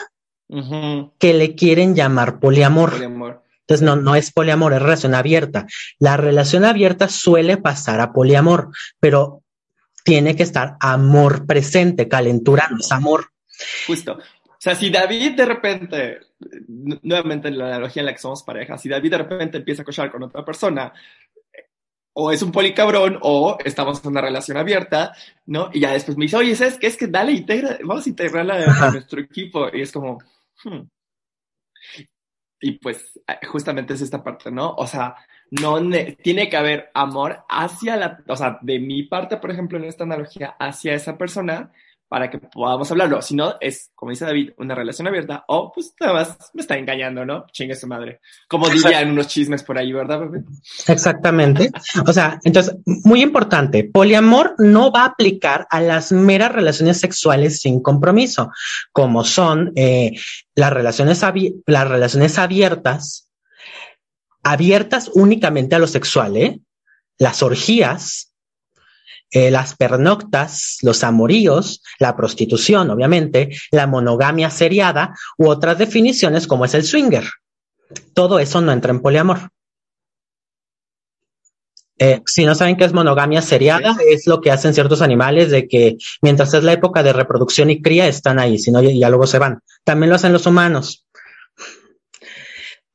[1.19, 2.93] que le quieren llamar poliamor.
[3.69, 5.67] Entonces, no, no es poliamor, es relación abierta.
[5.99, 9.43] La relación abierta suele pasar a poliamor, pero
[10.09, 13.31] tiene que estar amor presente, calentura no es amor.
[13.85, 14.13] Justo.
[14.13, 16.19] O sea, si David de repente,
[17.03, 19.85] nuevamente en la analogía en la que somos pareja, si David de repente empieza a
[19.85, 20.91] cochar con otra persona,
[22.13, 25.13] o es un policabrón, o estamos en una relación abierta,
[25.45, 25.69] ¿no?
[25.71, 26.87] Y ya después me dice, oye, ¿sabes qué?
[26.87, 29.69] Es que dale, integra, vamos a integrarla a nuestro equipo.
[29.71, 30.17] Y es como,
[30.63, 30.87] hmm.
[32.61, 34.73] Y pues justamente es esta parte, ¿no?
[34.73, 35.15] O sea,
[35.51, 35.79] no
[36.21, 40.03] tiene que haber amor hacia la, o sea, de mi parte, por ejemplo, en esta
[40.03, 41.71] analogía, hacia esa persona,
[42.09, 43.21] para que podamos hablarlo.
[43.21, 46.75] Si no, es, como dice David, una relación abierta o pues nada más me está
[46.75, 47.45] engañando, ¿no?
[47.53, 48.19] Chingue su madre.
[48.47, 50.43] Como dirían unos chismes por ahí, ¿verdad, bebé?
[50.87, 51.69] Exactamente.
[52.05, 57.59] O sea, entonces, muy importante, poliamor no va a aplicar a las meras relaciones sexuales
[57.59, 58.51] sin compromiso,
[58.91, 60.13] como son eh,
[60.55, 61.23] las, relaciones
[61.67, 63.28] las relaciones abiertas,
[64.51, 66.59] abiertas únicamente a lo sexual, ¿eh?
[67.17, 68.33] Las orgías,
[69.31, 76.65] eh, las pernoctas, los amoríos, la prostitución, obviamente, la monogamia seriada u otras definiciones como
[76.65, 77.25] es el swinger.
[78.13, 79.51] Todo eso no entra en poliamor.
[82.01, 85.67] Eh, si no saben qué es monogamia seriada, es lo que hacen ciertos animales de
[85.67, 89.27] que mientras es la época de reproducción y cría están ahí, si no ya luego
[89.27, 89.59] se van.
[89.83, 91.05] También lo hacen los humanos.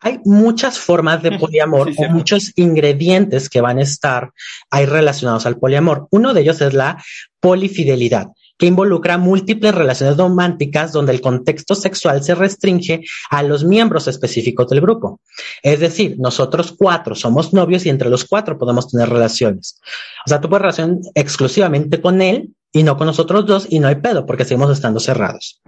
[0.04, 4.32] Hay muchas formas de poliamor o muchos ingredientes que van a estar
[4.70, 6.08] ahí relacionados al poliamor.
[6.10, 7.02] Uno de ellos es la
[7.40, 14.06] polifidelidad, que involucra múltiples relaciones románticas donde el contexto sexual se restringe a los miembros
[14.06, 15.20] específicos del grupo.
[15.62, 19.80] Es decir, nosotros cuatro somos novios y entre los cuatro podemos tener relaciones.
[20.26, 23.88] O sea, tú puedes relación exclusivamente con él y no con nosotros dos y no
[23.88, 25.62] hay pedo porque seguimos estando cerrados.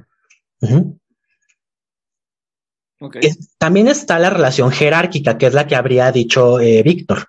[3.58, 7.28] También está la relación jerárquica, que es la que habría dicho eh, Víctor.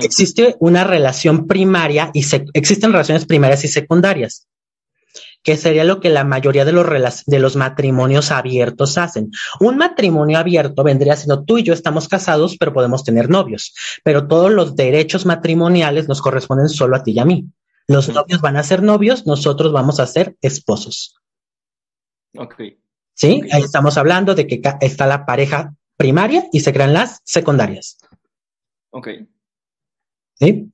[0.00, 4.48] Existe una relación primaria y existen relaciones primarias y secundarias,
[5.42, 9.30] que sería lo que la mayoría de los, de los matrimonios abiertos hacen.
[9.60, 14.26] Un matrimonio abierto vendría siendo tú y yo estamos casados, pero podemos tener novios, pero
[14.26, 17.46] todos los derechos matrimoniales nos corresponden solo a ti y a mí.
[17.86, 21.16] Los novios van a ser novios, nosotros vamos a ser esposos.
[22.38, 22.54] Ok.
[23.14, 23.42] ¿Sí?
[23.52, 27.98] Ahí estamos hablando de que está la pareja primaria y se crean las secundarias.
[28.90, 29.08] Ok.
[30.34, 30.70] ¿Sí?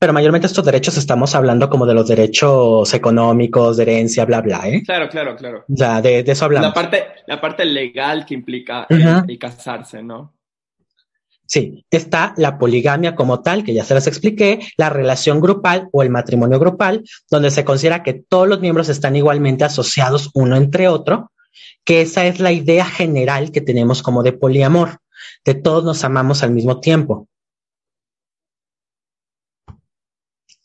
[0.00, 4.68] Pero mayormente estos derechos estamos hablando como de los derechos económicos, de herencia, bla, bla,
[4.68, 4.82] ¿eh?
[4.84, 5.64] Claro, claro, claro.
[5.66, 6.68] Ya, de, eso hablamos.
[6.68, 10.37] La parte, la parte legal que implica el casarse, ¿no?
[11.48, 16.02] Sí, está la poligamia como tal, que ya se las expliqué, la relación grupal o
[16.02, 20.88] el matrimonio grupal, donde se considera que todos los miembros están igualmente asociados uno entre
[20.88, 21.32] otro,
[21.84, 24.98] que esa es la idea general que tenemos como de poliamor,
[25.42, 27.28] de todos nos amamos al mismo tiempo.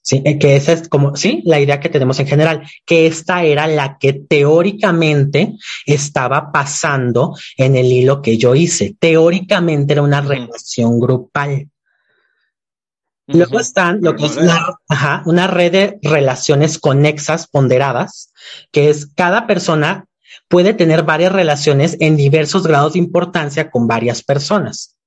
[0.03, 3.45] Sí, eh, que esa es como, sí, la idea que tenemos en general, que esta
[3.45, 8.97] era la que teóricamente estaba pasando en el hilo que yo hice.
[8.99, 11.69] Teóricamente era una relación grupal.
[13.27, 14.37] Luego están lo que es
[15.25, 18.33] una red de relaciones conexas ponderadas,
[18.73, 20.05] que es cada persona
[20.49, 24.97] puede tener varias relaciones en diversos grados de importancia con varias personas.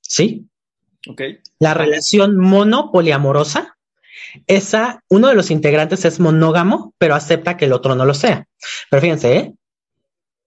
[0.00, 0.48] ¿Sí?
[1.08, 1.40] Okay.
[1.58, 3.76] La relación monopoliamorosa
[4.46, 8.46] esa, uno de los integrantes es monógamo, pero acepta que el otro no lo sea.
[8.90, 9.54] Pero fíjense, ¿eh?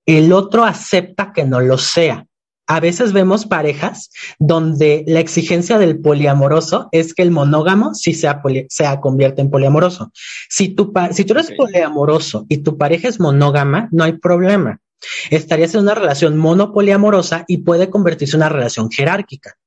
[0.06, 2.26] el otro acepta que no lo sea.
[2.68, 8.42] A veces vemos parejas donde la exigencia del poliamoroso es que el monógamo sí sea,
[8.70, 10.12] sea convierte en poliamoroso.
[10.50, 14.80] Si tu, si tú eres poliamoroso y tu pareja es monógama, no hay problema.
[15.30, 19.58] Estarías en una relación monopoliamorosa y puede convertirse en una relación jerárquica.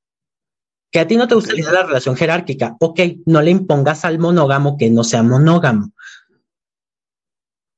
[0.91, 2.75] Que a ti no te gustaría la relación jerárquica.
[2.79, 5.91] Ok, no le impongas al monógamo que no sea monógamo.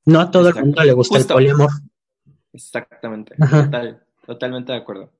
[0.06, 1.69] No a todo el mundo le gusta el poliamor.
[2.54, 3.36] Exactamente.
[3.36, 5.12] Total, totalmente de acuerdo.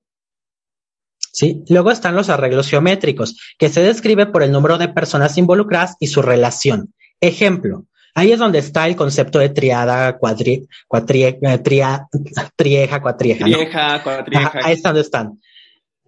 [1.34, 5.96] Sí, luego están los arreglos geométricos, que se describe por el número de personas involucradas
[6.00, 6.94] y su relación.
[7.22, 12.08] Ejemplo, ahí es donde está el concepto de triada, cuadri, cuatrie, eh, tria,
[12.56, 13.46] trieja, cuatrieja.
[13.46, 14.60] Trieja, cuatrieja.
[14.64, 15.40] ahí está donde están.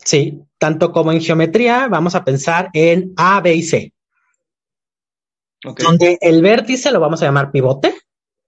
[0.03, 3.93] Sí, tanto como en geometría, vamos a pensar en A, B y C.
[5.63, 7.95] Donde el vértice lo vamos a llamar pivote,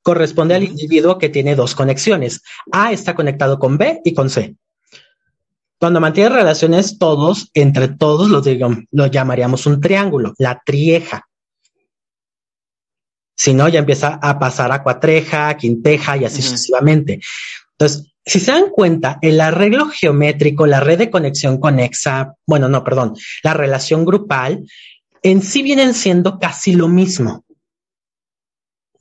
[0.01, 2.41] corresponde al individuo que tiene dos conexiones.
[2.71, 4.55] A está conectado con B y con C.
[5.79, 8.45] Cuando mantiene relaciones todos, entre todos los
[8.91, 11.27] lo llamaríamos un triángulo, la trieja.
[13.37, 17.19] Si no, ya empieza a pasar a cuatreja, quinteja y así sucesivamente.
[17.71, 22.83] Entonces, si se dan cuenta, el arreglo geométrico, la red de conexión conexa, bueno, no,
[22.83, 24.65] perdón, la relación grupal,
[25.21, 27.45] en sí vienen siendo casi lo mismo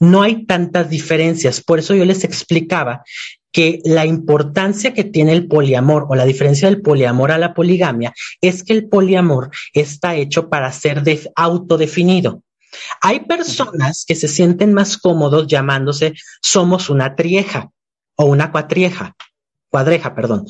[0.04, 1.60] no hay tantas diferencias.
[1.62, 3.04] Por eso yo les explicaba
[3.52, 8.12] que la importancia que tiene el poliamor o la diferencia del poliamor a la poligamia
[8.40, 11.02] es que el poliamor está hecho para ser
[11.36, 12.42] autodefinido.
[13.00, 17.70] Hay personas que se sienten más cómodos llamándose somos una trieja
[18.16, 19.16] o una cuatrieja,
[19.68, 20.46] cuadreja, perdón,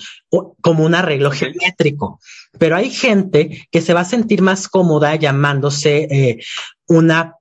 [0.61, 2.21] como un arreglo geométrico.
[2.59, 6.45] Pero hay gente que se va a sentir más cómoda llamándose eh,
[6.87, 7.37] una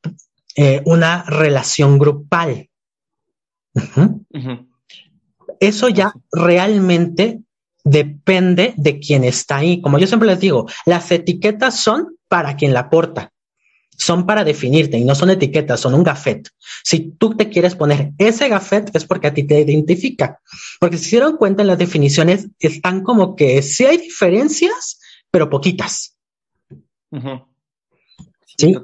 [0.55, 2.69] eh, una relación grupal.
[5.59, 7.41] Eso ya realmente
[7.83, 9.81] depende de quién está ahí.
[9.81, 13.32] Como yo siempre les digo, las etiquetas son para quien la porta,
[13.97, 16.49] son para definirte y no son etiquetas, son un gafet.
[16.83, 20.39] Si tú te quieres poner ese gafet es porque a ti te identifica.
[20.79, 24.99] Porque si se dieron cuenta en las definiciones, están como que sí hay diferencias,
[25.31, 26.15] pero poquitas.
[28.57, 28.75] Sí.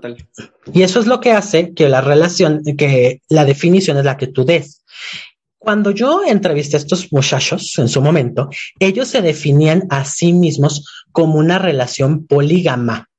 [0.73, 4.27] Y eso es lo que hace que la relación, que la definición es la que
[4.27, 4.83] tú des.
[5.59, 11.05] Cuando yo entrevisté a estos muchachos en su momento, ellos se definían a sí mismos
[11.11, 13.09] como una relación polígama.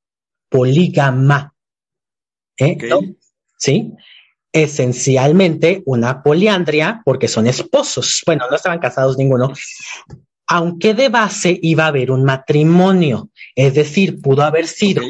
[0.48, 1.54] Polígama.
[2.60, 2.78] ¿Eh?
[3.56, 3.92] Sí.
[4.52, 8.22] Esencialmente una poliandria porque son esposos.
[8.26, 9.52] Bueno, no estaban casados ninguno.
[10.46, 13.30] Aunque de base iba a haber un matrimonio.
[13.54, 15.02] Es decir, pudo haber sido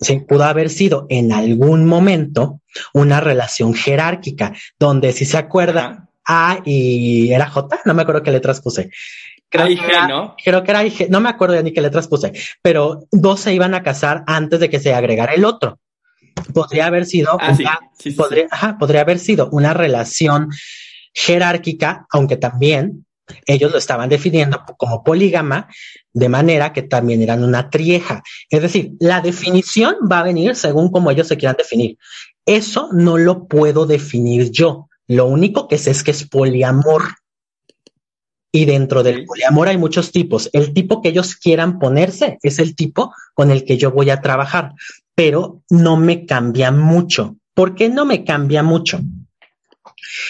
[0.00, 2.60] sí, pudo haber sido en algún momento
[2.92, 8.30] una relación jerárquica, donde si se acuerda A y era J, no me acuerdo qué
[8.30, 8.90] letras puse.
[9.48, 10.34] Creo, que era, ¿no?
[10.42, 13.54] creo que era IG, no me acuerdo ya ni qué letras puse, pero dos se
[13.54, 15.78] iban a casar antes de que se agregara el otro.
[16.52, 17.80] Podría haber sido, ah, una,
[18.16, 20.50] podría, ajá, podría haber sido una relación
[21.12, 23.06] jerárquica, aunque también
[23.46, 25.68] ellos lo estaban definiendo como polígama,
[26.12, 28.22] de manera que también eran una trieja.
[28.50, 31.98] Es decir, la definición va a venir según como ellos se quieran definir.
[32.44, 34.88] Eso no lo puedo definir yo.
[35.08, 37.02] Lo único que sé es que es poliamor.
[38.52, 40.48] Y dentro del poliamor hay muchos tipos.
[40.52, 44.22] El tipo que ellos quieran ponerse es el tipo con el que yo voy a
[44.22, 44.72] trabajar,
[45.16, 47.36] pero no me cambia mucho.
[47.54, 49.00] ¿Por qué no me cambia mucho?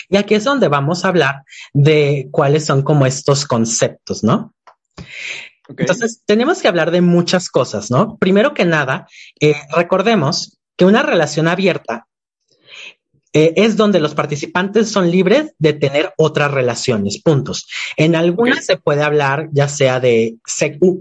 [0.08, 1.42] Y aquí es donde vamos a hablar
[1.74, 4.54] de cuáles son como estos conceptos, ¿no?
[5.68, 8.16] Entonces, tenemos que hablar de muchas cosas, ¿no?
[8.18, 9.08] Primero que nada,
[9.40, 12.06] eh, recordemos que una relación abierta
[13.38, 17.68] eh, es donde los participantes son libres de tener otras relaciones, puntos.
[17.98, 20.36] En algunas se puede hablar ya sea de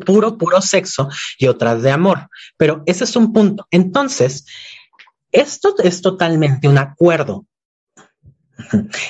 [0.06, 3.66] puro, puro sexo y otras de amor, pero ese es un punto.
[3.72, 4.46] Entonces,
[5.32, 7.46] esto es totalmente un acuerdo.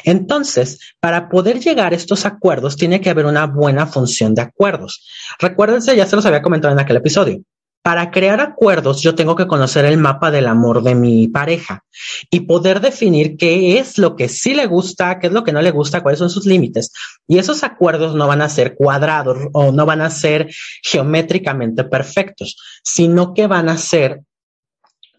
[0.03, 5.03] Entonces, para poder llegar a estos acuerdos, tiene que haber una buena función de acuerdos.
[5.39, 7.41] Recuérdense, ya se los había comentado en aquel episodio.
[7.85, 11.83] Para crear acuerdos, yo tengo que conocer el mapa del amor de mi pareja
[12.31, 15.61] y poder definir qué es lo que sí le gusta, qué es lo que no
[15.61, 16.91] le gusta, cuáles son sus límites.
[17.27, 20.49] Y esos acuerdos no van a ser cuadrados o no van a ser
[20.81, 24.21] geométricamente perfectos, sino que van a ser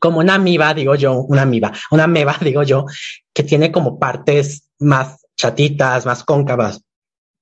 [0.00, 2.86] como una amiba, digo yo, una amiba, una meba, digo yo,
[3.32, 6.80] que tiene como partes más chatitas, más cóncavas,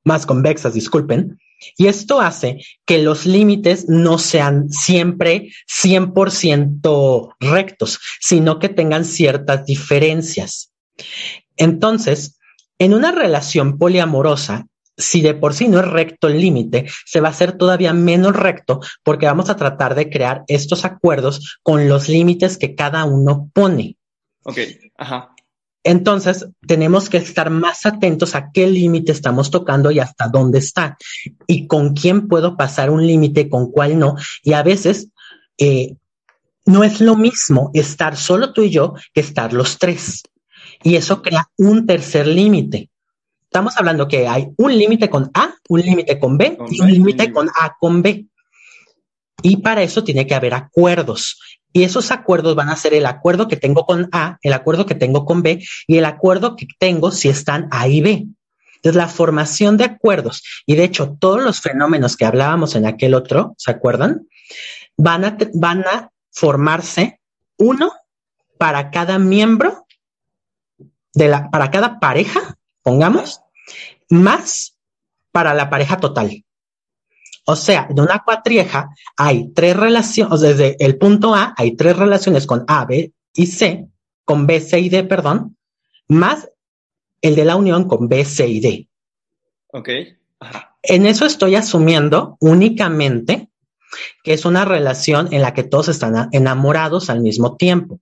[0.05, 1.39] más convexas, disculpen.
[1.77, 9.65] Y esto hace que los límites no sean siempre 100% rectos, sino que tengan ciertas
[9.67, 10.73] diferencias.
[11.57, 12.39] Entonces,
[12.79, 17.29] en una relación poliamorosa, si de por sí no es recto el límite, se va
[17.29, 22.09] a hacer todavía menos recto porque vamos a tratar de crear estos acuerdos con los
[22.09, 23.97] límites que cada uno pone.
[24.45, 24.59] Ok,
[24.97, 25.34] ajá.
[25.85, 30.97] Entonces, tenemos que estar más atentos a qué límite estamos tocando y hasta dónde está
[31.47, 34.17] y con quién puedo pasar un límite, con cuál no.
[34.43, 35.09] Y a veces
[35.59, 35.95] eh,
[36.65, 40.23] no es lo mismo estar solo tú y yo que estar los tres.
[40.83, 42.91] Y eso crea un tercer límite.
[43.43, 47.31] Estamos hablando que hay un límite con A, un límite con B y un límite
[47.31, 48.27] con A con B.
[49.47, 51.39] Y para eso tiene que haber acuerdos.
[51.71, 54.95] Y esos acuerdos van a ser el acuerdo que tengo con A, el acuerdo que
[54.95, 58.27] tengo con B y el acuerdo que tengo si están A y B.
[58.77, 63.13] Entonces, la formación de acuerdos, y de hecho, todos los fenómenos que hablábamos en aquel
[63.13, 64.27] otro, ¿se acuerdan?
[64.97, 67.21] Van a, van a formarse
[67.59, 67.93] uno
[68.57, 69.87] para cada miembro
[71.13, 73.43] de la, para cada pareja, pongamos,
[74.09, 74.79] más
[75.33, 76.44] para la pareja total.
[77.47, 82.47] O sea, en una cuatrieja hay tres relaciones, desde el punto A hay tres relaciones
[82.47, 83.87] con A, B y C,
[84.25, 85.57] con B, C y D, perdón,
[86.09, 86.49] más
[87.21, 88.89] el de la unión con B, C y D.
[89.73, 89.89] Ok.
[90.83, 93.49] En eso estoy asumiendo únicamente
[94.23, 98.01] que es una relación en la que todos están enamorados al mismo tiempo.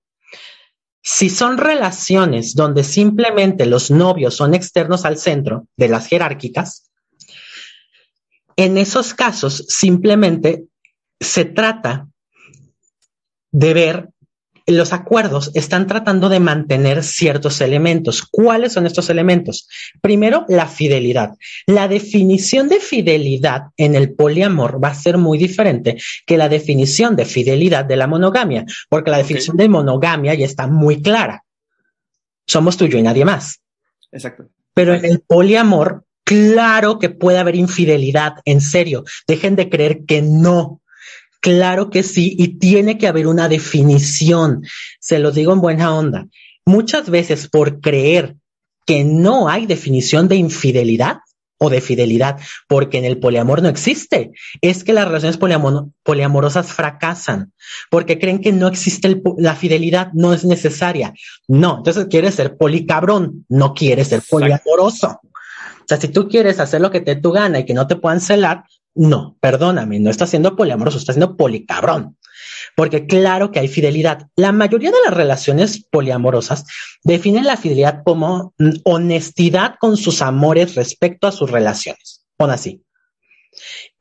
[1.03, 6.92] Si son relaciones donde simplemente los novios son externos al centro de las jerárquicas,
[8.65, 10.67] en esos casos, simplemente
[11.21, 12.09] se trata
[13.51, 14.09] de ver
[14.67, 18.23] los acuerdos están tratando de mantener ciertos elementos.
[18.23, 19.69] ¿Cuáles son estos elementos?
[20.01, 21.31] Primero, la fidelidad.
[21.67, 27.17] La definición de fidelidad en el poliamor va a ser muy diferente que la definición
[27.17, 31.45] de fidelidad de la monogamia, porque la definición de monogamia ya está muy clara.
[32.47, 33.61] Somos tuyo y nadie más.
[34.13, 34.49] Exacto.
[34.75, 39.05] Pero en el poliamor Claro que puede haber infidelidad, en serio.
[39.29, 40.81] Dejen de creer que no.
[41.41, 44.63] Claro que sí, y tiene que haber una definición.
[44.99, 46.29] Se lo digo en buena onda.
[46.65, 48.37] Muchas veces por creer
[48.87, 51.19] que no hay definición de infidelidad
[51.59, 54.33] o de fidelidad, porque en el poliamor no existe.
[54.63, 55.39] Es que las relaciones
[56.03, 57.53] poliamorosas fracasan,
[57.91, 61.13] porque creen que no existe la fidelidad, no es necesaria.
[61.47, 65.21] No, entonces quieres ser policabrón, no quieres ser poliamoroso.
[65.83, 67.97] O sea, si tú quieres hacer lo que te tu gana y que no te
[67.97, 68.65] puedan celar,
[68.95, 72.19] no, perdóname, no estás siendo poliamoroso, estás siendo policabrón.
[72.77, 74.29] Porque claro que hay fidelidad.
[74.37, 76.65] La mayoría de las relaciones poliamorosas
[77.03, 78.55] definen la fidelidad como
[78.85, 82.25] honestidad con sus amores respecto a sus relaciones.
[82.37, 82.83] Pon así.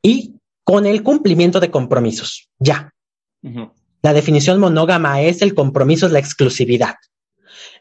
[0.02, 2.48] Y con el cumplimiento de compromisos.
[2.58, 2.92] Ya.
[4.02, 6.94] La definición monógama es el compromiso, es la exclusividad.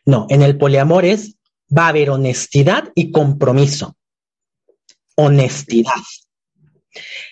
[0.05, 1.35] No, en el poliamor es
[1.75, 3.95] va a haber honestidad y compromiso.
[5.15, 5.91] Honestidad.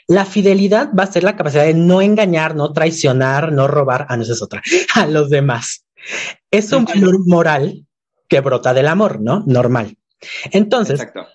[0.08, 4.18] La fidelidad va a ser la capacidad de no engañar, no traicionar, no robar, ah,
[4.18, 4.62] no, es otra,
[4.96, 5.86] a los demás.
[6.50, 7.86] Es un valor moral
[8.28, 9.44] que brota del amor, ¿no?
[9.46, 9.98] Normal.
[10.52, 11.28] Entonces, Exacto.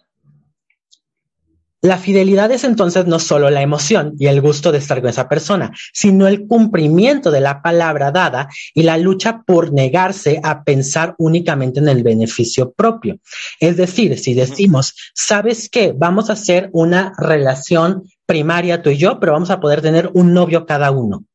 [1.85, 5.29] La fidelidad es entonces no solo la emoción y el gusto de estar con esa
[5.29, 11.15] persona, sino el cumplimiento de la palabra dada y la lucha por negarse a pensar
[11.19, 13.19] únicamente en el beneficio propio.
[13.61, 15.93] Es decir, si decimos, ¿sabes qué?
[15.95, 20.33] Vamos a hacer una relación primaria tú y yo, pero vamos a poder tener un
[20.33, 21.27] novio cada uno.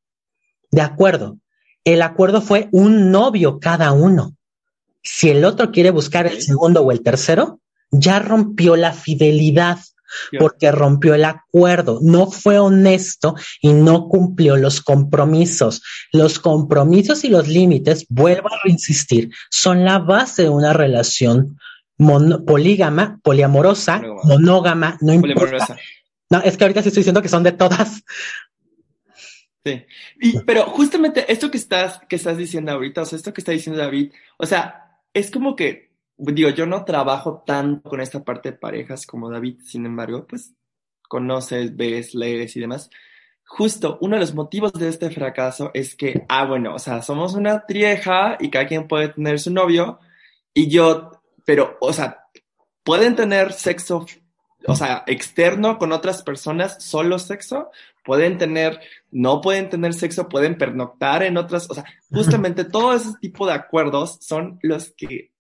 [0.72, 1.38] De acuerdo.
[1.84, 4.36] El acuerdo fue un novio cada uno.
[5.04, 7.60] Si el otro quiere buscar el segundo o el tercero,
[7.92, 9.78] ya rompió la fidelidad
[10.38, 15.82] porque rompió el acuerdo, no fue honesto y no cumplió los compromisos.
[16.12, 21.58] Los compromisos y los límites, vuelvo a insistir, son la base de una relación
[22.46, 25.78] polígama, poliamorosa, monógama, no importa.
[26.30, 28.04] No, es que ahorita sí estoy diciendo que son de todas.
[29.66, 29.86] Sí.
[30.46, 33.82] pero justamente esto que estás, que estás diciendo ahorita, o sea, esto que está diciendo
[33.82, 35.89] David, o sea, es como que
[36.20, 40.54] digo, yo no trabajo tanto con esta parte de parejas como David, sin embargo, pues
[41.08, 42.90] conoces, ves, lees y demás.
[43.46, 47.34] Justo uno de los motivos de este fracaso es que, ah, bueno, o sea, somos
[47.34, 50.00] una trieja y cada quien puede tener su novio
[50.54, 51.12] y yo,
[51.46, 52.26] pero, o sea,
[52.84, 54.06] pueden tener sexo,
[54.68, 57.72] o sea, externo con otras personas, solo sexo,
[58.04, 63.14] pueden tener, no pueden tener sexo, pueden pernoctar en otras, o sea, justamente todo ese
[63.20, 65.32] tipo de acuerdos son los que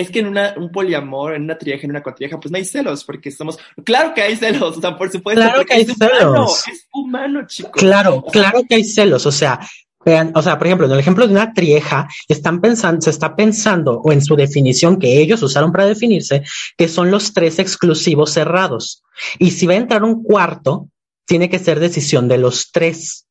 [0.00, 2.64] es que en una, un poliamor, en una trieja, en una cuatrieja, pues no hay
[2.64, 5.42] celos, porque somos, claro que hay celos, o sea, por supuesto.
[5.42, 6.22] Claro que hay es celos.
[6.24, 7.72] Humano, es humano, chicos.
[7.74, 9.60] Claro, claro que hay celos, o sea,
[10.04, 13.36] vean, o sea, por ejemplo, en el ejemplo de una trieja, están pensando, se está
[13.36, 16.42] pensando, o en su definición que ellos usaron para definirse,
[16.78, 19.02] que son los tres exclusivos cerrados.
[19.38, 20.88] Y si va a entrar un cuarto,
[21.26, 23.26] tiene que ser decisión de los tres.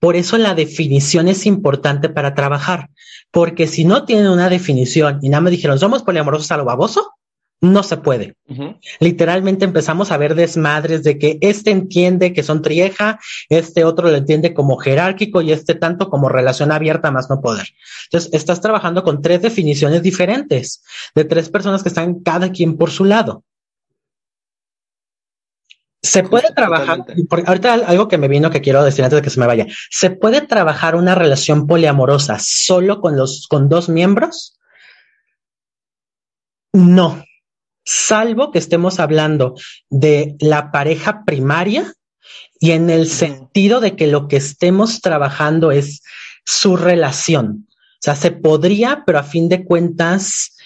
[0.00, 2.90] Por eso la definición es importante para trabajar,
[3.30, 7.14] porque si no tienen una definición y nada me dijeron, somos poliamorosos a lo baboso,
[7.60, 8.36] no se puede.
[9.00, 13.18] Literalmente empezamos a ver desmadres de que este entiende que son trieja,
[13.48, 17.66] este otro lo entiende como jerárquico y este tanto como relación abierta más no poder.
[18.04, 20.84] Entonces, estás trabajando con tres definiciones diferentes
[21.14, 23.42] de tres personas que están cada quien por su lado.
[26.00, 27.04] Se puede trabajar,
[27.46, 30.10] ahorita algo que me vino que quiero decir antes de que se me vaya, ¿se
[30.10, 34.58] puede trabajar una relación poliamorosa solo con los, con dos miembros?
[36.72, 37.24] No,
[37.84, 39.54] salvo que estemos hablando
[39.90, 41.92] de la pareja primaria
[42.60, 46.02] y en el sentido de que lo que estemos trabajando es
[46.44, 47.66] su relación.
[47.70, 50.56] O sea, se podría, pero a fin de cuentas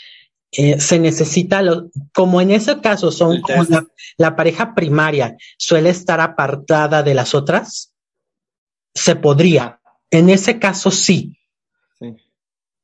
[0.53, 3.87] eh, se necesita, lo, como en ese caso son como la,
[4.19, 7.95] la pareja primaria suele estar apartada de las otras,
[8.95, 9.81] se podría.
[10.11, 11.39] En ese caso sí.
[11.99, 12.15] Sí.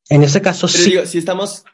[0.09, 0.91] En ese caso Pero sí.
[0.91, 1.64] digo, si estamos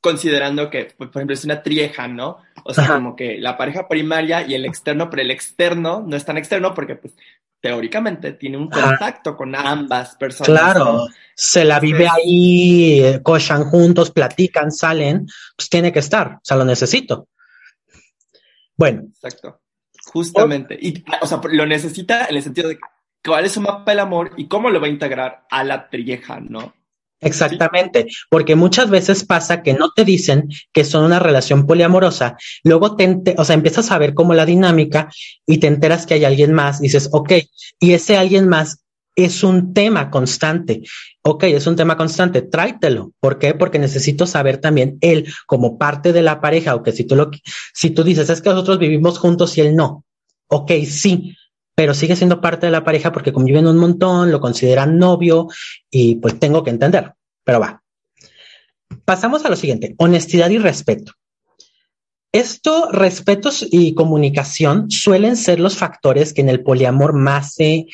[0.00, 2.38] considerando que, por por ejemplo, es una trieja, ¿no?
[2.64, 2.94] O sea, Ajá.
[2.94, 6.74] como que la pareja primaria y el externo, pero el externo no es tan externo
[6.74, 7.14] porque, pues,
[7.64, 10.48] teóricamente tiene un contacto con ambas personas.
[10.50, 11.06] Claro, ¿no?
[11.34, 16.58] se la vive ahí, eh, cochan juntos, platican, salen, pues tiene que estar, o sea,
[16.58, 17.28] lo necesito.
[18.76, 19.62] Bueno, Exacto.
[20.12, 20.76] Justamente.
[20.78, 22.78] Y, o sea, lo necesita en el sentido de
[23.24, 26.40] cuál es su mapa del amor y cómo lo va a integrar a la trieja,
[26.40, 26.74] ¿no?
[27.24, 32.96] Exactamente, porque muchas veces pasa que no te dicen que son una relación poliamorosa, luego
[32.96, 35.10] te, o sea, empiezas a ver cómo la dinámica
[35.46, 37.32] y te enteras que hay alguien más, dices, ok,
[37.80, 38.84] y ese alguien más
[39.16, 40.82] es un tema constante.
[41.22, 43.12] Ok, es un tema constante, tráetelo.
[43.20, 43.54] ¿Por qué?
[43.54, 47.30] Porque necesito saber también él como parte de la pareja, o que si tú lo,
[47.72, 50.04] si tú dices, es que nosotros vivimos juntos y él no.
[50.48, 51.36] Ok, sí,
[51.74, 55.48] pero sigue siendo parte de la pareja porque conviven un montón, lo consideran novio
[55.90, 57.12] y pues tengo que entender.
[57.42, 57.82] Pero va.
[59.04, 61.12] Pasamos a lo siguiente, honestidad y respeto.
[62.32, 67.86] Esto, respetos y comunicación suelen ser los factores que en el poliamor más se,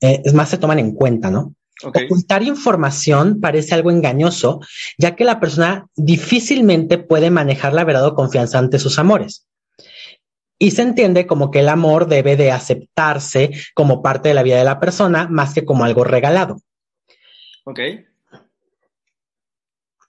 [0.00, 1.54] eh, más se toman en cuenta, ¿no?
[1.84, 4.60] Ocultar información parece algo engañoso,
[4.98, 9.46] ya que la persona difícilmente puede manejar la verdad o confianza ante sus amores.
[10.62, 14.58] Y se entiende como que el amor debe de aceptarse como parte de la vida
[14.58, 16.60] de la persona más que como algo regalado.
[17.64, 17.80] Ok.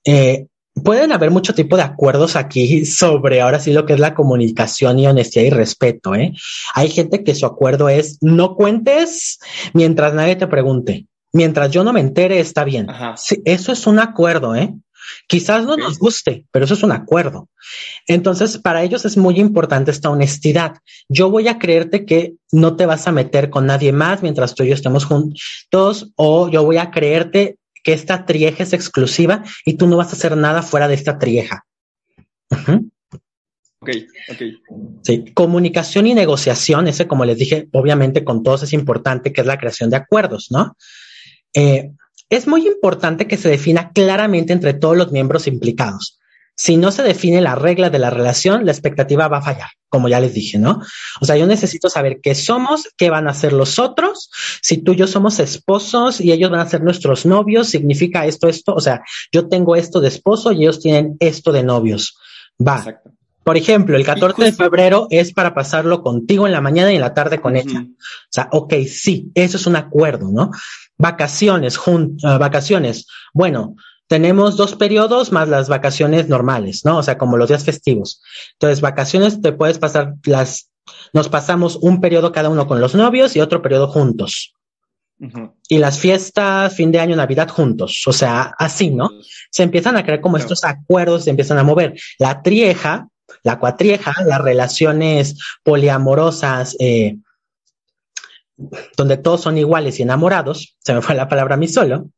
[0.06, 0.46] Eh,
[0.76, 5.00] pueden haber mucho tipo de acuerdos aquí sobre ahora sí lo que es la comunicación
[5.00, 6.14] y honestidad y respeto.
[6.14, 6.36] ¿eh?
[6.76, 9.40] Hay gente que su acuerdo es no cuentes
[9.74, 11.08] mientras nadie te pregunte.
[11.32, 12.86] Mientras yo no me entere, está bien.
[13.16, 14.72] Sí, eso es un acuerdo, ¿eh?
[15.28, 17.50] Quizás no nos guste, pero eso es un acuerdo.
[18.08, 20.78] Entonces, para ellos es muy importante esta honestidad.
[21.10, 24.64] Yo voy a creerte que no te vas a meter con nadie más mientras tú
[24.64, 29.74] y yo estemos juntos, o yo voy a creerte que esta trieja es exclusiva y
[29.74, 31.66] tú no vas a hacer nada fuera de esta trieja.
[32.52, 33.90] Ok.
[34.30, 34.42] Ok.
[35.02, 39.48] Sí, comunicación y negociación, ese como les dije, obviamente con todos es importante, que es
[39.48, 40.78] la creación de acuerdos, ¿no?
[41.54, 41.92] Eh,
[42.36, 46.20] es muy importante que se defina claramente entre todos los miembros implicados.
[46.56, 50.08] Si no se define la regla de la relación, la expectativa va a fallar, como
[50.08, 50.82] ya les dije, ¿no?
[51.20, 54.30] O sea, yo necesito saber qué somos, qué van a hacer los otros.
[54.62, 58.48] Si tú y yo somos esposos y ellos van a ser nuestros novios, significa esto,
[58.48, 58.76] esto.
[58.76, 62.16] O sea, yo tengo esto de esposo y ellos tienen esto de novios.
[62.60, 62.78] Va.
[62.78, 63.14] Exacto.
[63.44, 67.02] Por ejemplo, el 14 de febrero es para pasarlo contigo en la mañana y en
[67.02, 67.86] la tarde con ella.
[67.86, 70.52] O sea, ok, sí, eso es un acuerdo, ¿no?
[71.04, 73.08] Vacaciones, jun- ah, vacaciones.
[73.34, 73.76] Bueno,
[74.08, 76.98] tenemos dos periodos más las vacaciones normales, ¿no?
[77.00, 78.22] O sea, como los días festivos.
[78.54, 80.70] Entonces, vacaciones te puedes pasar las,
[81.12, 84.54] nos pasamos un periodo cada uno con los novios y otro periodo juntos.
[85.70, 88.04] Y las fiestas, fin de año, Navidad juntos.
[88.08, 89.10] O sea, así, ¿no?
[89.52, 90.46] Se empiezan a crear como Claro.
[90.54, 91.94] estos acuerdos, se empiezan a mover.
[92.20, 93.08] La trieja,
[93.44, 97.18] la cuatrieja, las relaciones poliamorosas, eh,
[98.98, 102.10] donde todos son iguales y enamorados, se me fue la palabra a mí solo,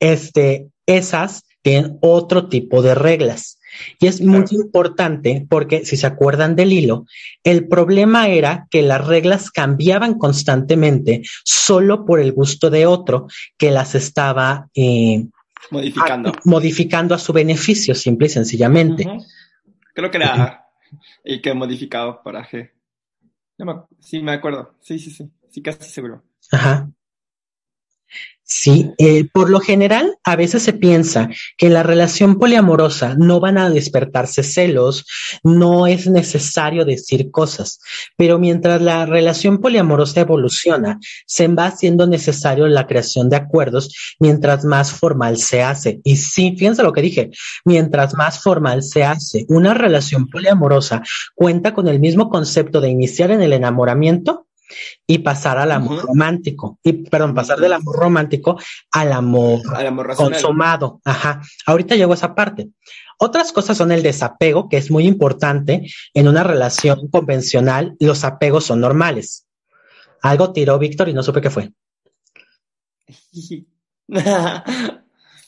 [0.00, 3.58] este, esas tienen otro tipo de reglas.
[3.98, 7.06] Y es muy importante porque si se acuerdan del hilo,
[7.42, 13.70] el problema era que las reglas cambiaban constantemente solo por el gusto de otro que
[13.70, 15.26] las estaba eh,
[15.70, 16.30] Modificando.
[16.30, 19.06] A, modificando a su beneficio, simple y sencillamente.
[19.06, 19.26] Uh -huh.
[19.94, 20.66] Creo que era
[21.24, 22.70] y que modificado para G.
[24.00, 24.74] Sí, me acuerdo.
[24.80, 25.30] Sí, sí, sí.
[25.52, 26.24] Sí, casi seguro.
[26.50, 26.90] Ajá.
[28.44, 33.40] Sí, eh, por lo general, a veces se piensa que en la relación poliamorosa no
[33.40, 35.06] van a despertarse celos,
[35.42, 37.80] no es necesario decir cosas,
[38.16, 44.64] pero mientras la relación poliamorosa evoluciona, se va haciendo necesario la creación de acuerdos mientras
[44.64, 46.00] más formal se hace.
[46.04, 47.30] Y sí, fíjense lo que dije,
[47.64, 51.02] mientras más formal se hace, una relación poliamorosa
[51.34, 54.46] cuenta con el mismo concepto de iniciar en el enamoramiento
[55.06, 56.06] y pasar al amor uh -huh.
[56.08, 56.78] romántico.
[56.82, 58.58] Y, perdón, pasar del amor romántico
[58.90, 61.00] al amor, al amor consumado.
[61.04, 61.42] Ajá.
[61.66, 62.70] Ahorita llego a esa parte.
[63.18, 67.94] Otras cosas son el desapego, que es muy importante en una relación convencional.
[68.00, 69.46] Los apegos son normales.
[70.22, 71.72] Algo tiró Víctor y no supe qué fue.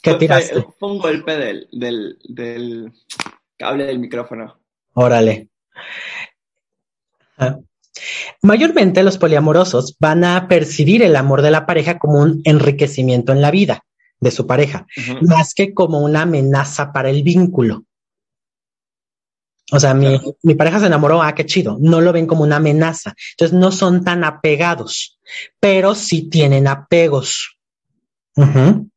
[0.03, 0.62] ¿Qué tiraste?
[0.62, 2.93] Fue, fue un golpe del, del, del,
[3.57, 4.61] cable del micrófono.
[4.93, 5.49] Órale.
[7.39, 7.59] Ah.
[8.42, 13.40] Mayormente los poliamorosos van a percibir el amor de la pareja como un enriquecimiento en
[13.40, 13.84] la vida
[14.20, 15.28] de su pareja, uh -huh.
[15.28, 17.84] más que como una amenaza para el vínculo.
[19.72, 20.20] O sea, claro.
[20.22, 21.78] mi, mi, pareja se enamoró, ah, qué chido.
[21.80, 23.14] No lo ven como una amenaza.
[23.32, 25.18] Entonces no son tan apegados,
[25.59, 27.57] pero sí tienen apegos.
[28.36, 28.88] Uh -huh.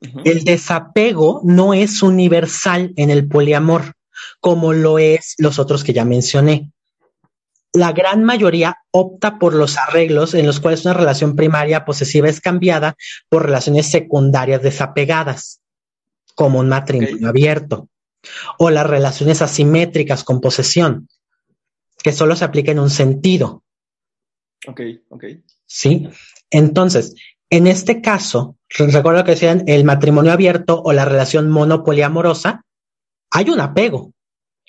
[0.00, 0.22] Uh -huh.
[0.24, 3.94] El desapego no es universal en el poliamor,
[4.40, 6.72] como lo es los otros que ya mencioné
[7.76, 12.40] la gran mayoría opta por los arreglos en los cuales una relación primaria posesiva es
[12.40, 12.96] cambiada
[13.28, 15.60] por relaciones secundarias desapegadas,
[16.34, 17.26] como un matrimonio okay.
[17.26, 17.88] abierto,
[18.58, 21.08] o las relaciones asimétricas con posesión,
[22.02, 23.62] que solo se aplica en un sentido.
[24.66, 25.24] Ok, ok.
[25.66, 26.08] Sí.
[26.50, 27.14] Entonces,
[27.50, 32.64] en este caso, recuerdo que decían el matrimonio abierto o la relación monopoliamorosa,
[33.30, 34.12] hay un apego,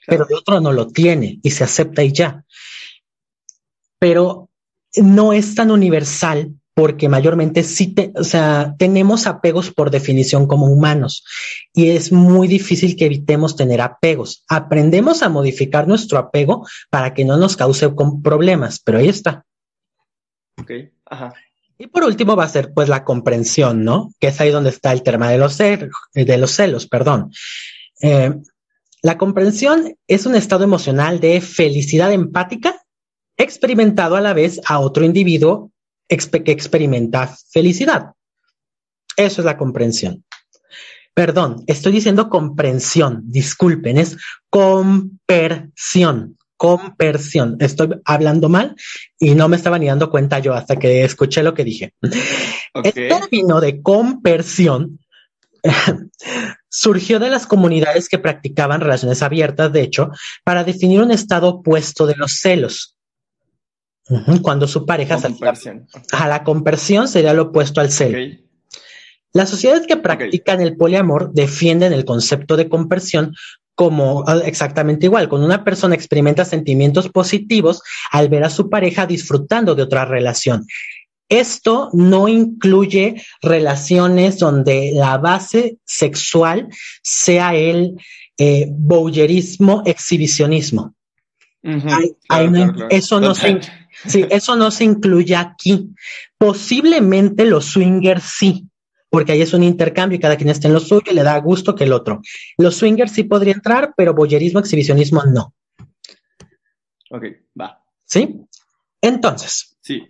[0.06, 0.26] claro.
[0.26, 2.44] pero el otro no lo tiene y se acepta y ya
[4.00, 4.50] pero
[4.96, 10.68] no es tan universal porque mayormente sí, te, o sea, tenemos apegos por definición como
[10.68, 11.24] humanos
[11.74, 14.44] y es muy difícil que evitemos tener apegos.
[14.48, 17.90] Aprendemos a modificar nuestro apego para que no nos cause
[18.24, 19.44] problemas, pero ahí está.
[20.62, 20.72] Ok,
[21.06, 21.34] ajá.
[21.80, 24.14] Y por último va a ser pues la comprensión, ¿no?
[24.20, 27.32] Que es ahí donde está el tema de los, celos, de los celos, perdón.
[28.02, 28.36] Eh,
[29.02, 32.84] la comprensión es un estado emocional de felicidad empática
[33.38, 35.72] experimentado a la vez a otro individuo
[36.08, 38.14] que experimenta felicidad.
[39.16, 40.24] Eso es la comprensión.
[41.14, 44.18] Perdón, estoy diciendo comprensión, disculpen, es
[44.50, 47.58] compersión, compersión.
[47.60, 48.76] Estoy hablando mal
[49.20, 51.94] y no me estaba ni dando cuenta yo hasta que escuché lo que dije.
[52.74, 52.92] Okay.
[52.96, 55.00] El término de compersión
[56.70, 60.12] surgió de las comunidades que practicaban relaciones abiertas, de hecho,
[60.44, 62.97] para definir un estado opuesto de los celos.
[64.42, 65.36] Cuando su pareja se
[66.12, 68.18] a la conversión sería lo opuesto al celo.
[68.18, 68.46] Okay.
[69.34, 70.68] Las sociedades que practican okay.
[70.68, 73.36] el poliamor defienden el concepto de conversión
[73.76, 75.30] como exactamente igual.
[75.30, 80.66] Cuando una persona experimenta sentimientos positivos al ver a su pareja disfrutando de otra relación.
[81.30, 86.70] Esto no incluye relaciones donde la base sexual
[87.04, 87.98] sea el
[88.38, 88.72] eh,
[89.86, 90.96] exhibicionismo.
[91.64, 91.92] Uh -huh.
[91.92, 93.60] ay, claro, ay, no, claro, eso no se
[94.06, 95.90] Sí, eso no se incluye aquí.
[96.38, 98.68] Posiblemente los swingers sí,
[99.10, 101.38] porque ahí es un intercambio y cada quien está en lo suyo y le da
[101.40, 102.22] gusto que el otro.
[102.58, 105.54] Los swingers sí podría entrar, pero boyerismo, exhibicionismo no.
[107.10, 107.24] Ok,
[107.60, 107.84] va.
[108.06, 108.42] ¿Sí?
[109.02, 110.08] Entonces, sí.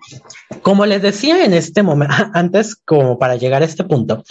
[0.61, 4.23] como les decía en este momento, antes como para llegar a este punto,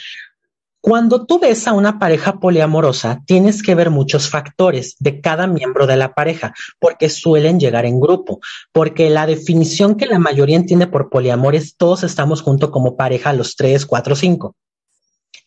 [0.88, 5.88] cuando tú ves a una pareja poliamorosa, tienes que ver muchos factores de cada miembro
[5.88, 8.38] de la pareja, porque suelen llegar en grupo,
[8.70, 13.32] porque la definición que la mayoría entiende por poliamor es todos estamos juntos como pareja
[13.32, 14.54] los tres, cuatro, cinco.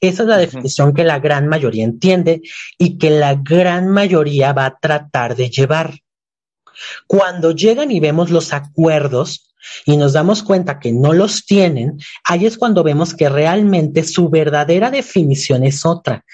[0.02, 2.42] Esa es la definición que la gran mayoría entiende
[2.78, 6.00] y que la gran mayoría va a tratar de llevar.
[7.08, 9.49] Cuando llegan y vemos los acuerdos,
[9.86, 14.30] y nos damos cuenta que no los tienen, ahí es cuando vemos que realmente su
[14.30, 16.26] verdadera definición es otra.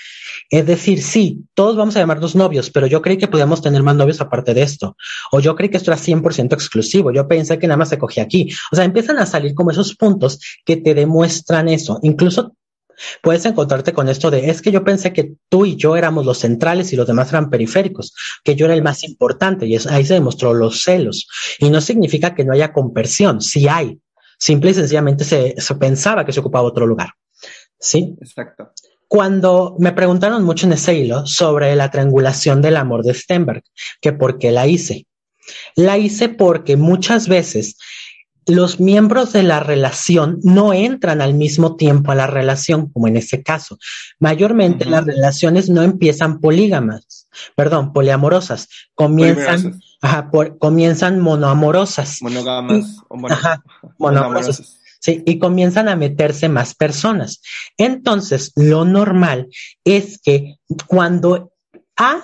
[0.49, 3.95] Es decir, sí, todos vamos a llamarnos novios, pero yo creí que podíamos tener más
[3.95, 4.95] novios aparte de esto.
[5.31, 7.11] O yo creí que esto era 100% exclusivo.
[7.11, 8.49] Yo pensé que nada más se cogía aquí.
[8.71, 11.99] O sea, empiezan a salir como esos puntos que te demuestran eso.
[12.03, 12.55] Incluso
[13.21, 16.39] Puedes encontrarte con esto de, es que yo pensé que tú y yo éramos los
[16.39, 20.05] centrales y los demás eran periféricos, que yo era el más importante y es, ahí
[20.05, 21.27] se demostró los celos.
[21.59, 23.99] Y no significa que no haya conversión, sí hay.
[24.37, 27.09] Simple y sencillamente se, se pensaba que se ocupaba otro lugar.
[27.79, 28.15] ¿Sí?
[28.21, 28.71] Exacto.
[29.07, 33.63] cuando me preguntaron mucho en ese hilo sobre la triangulación del amor de Stenberg,
[34.01, 35.05] que por qué la hice.
[35.75, 37.77] La hice porque muchas veces
[38.45, 43.17] los miembros de la relación no entran al mismo tiempo a la relación, como en
[43.17, 43.77] este caso.
[44.19, 50.29] Mayormente las relaciones no empiezan polígamas, perdón, poliamorosas, comienzan, ajá,
[50.59, 52.21] comienzan monoamorosas.
[52.21, 53.17] Monógamas o
[53.97, 54.79] monoamorosas.
[54.99, 57.41] Sí, y comienzan a meterse más personas.
[57.77, 59.49] Entonces, lo normal
[59.83, 60.55] es que
[60.87, 61.51] cuando
[61.95, 62.23] A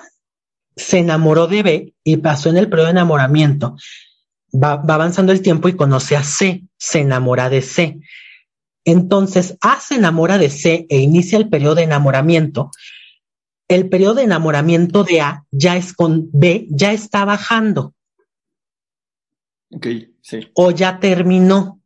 [0.74, 3.76] se enamoró de B y pasó en el periodo de enamoramiento,
[4.52, 8.00] va, avanzando el tiempo y conoce a C, se enamora de C.
[8.84, 12.70] Entonces, A se enamora de C e inicia el periodo de enamoramiento.
[13.68, 17.94] El periodo de enamoramiento de A ya es con B, ya está bajando.
[19.70, 19.86] Ok,
[20.20, 20.48] sí.
[20.54, 21.80] O ya terminó.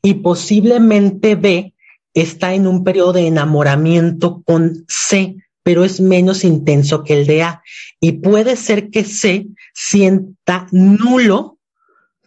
[0.00, 1.74] Y posiblemente B
[2.14, 7.42] está en un periodo de enamoramiento con C, pero es menos intenso que el de
[7.42, 7.62] A.
[8.00, 11.51] Y puede ser que C sienta nulo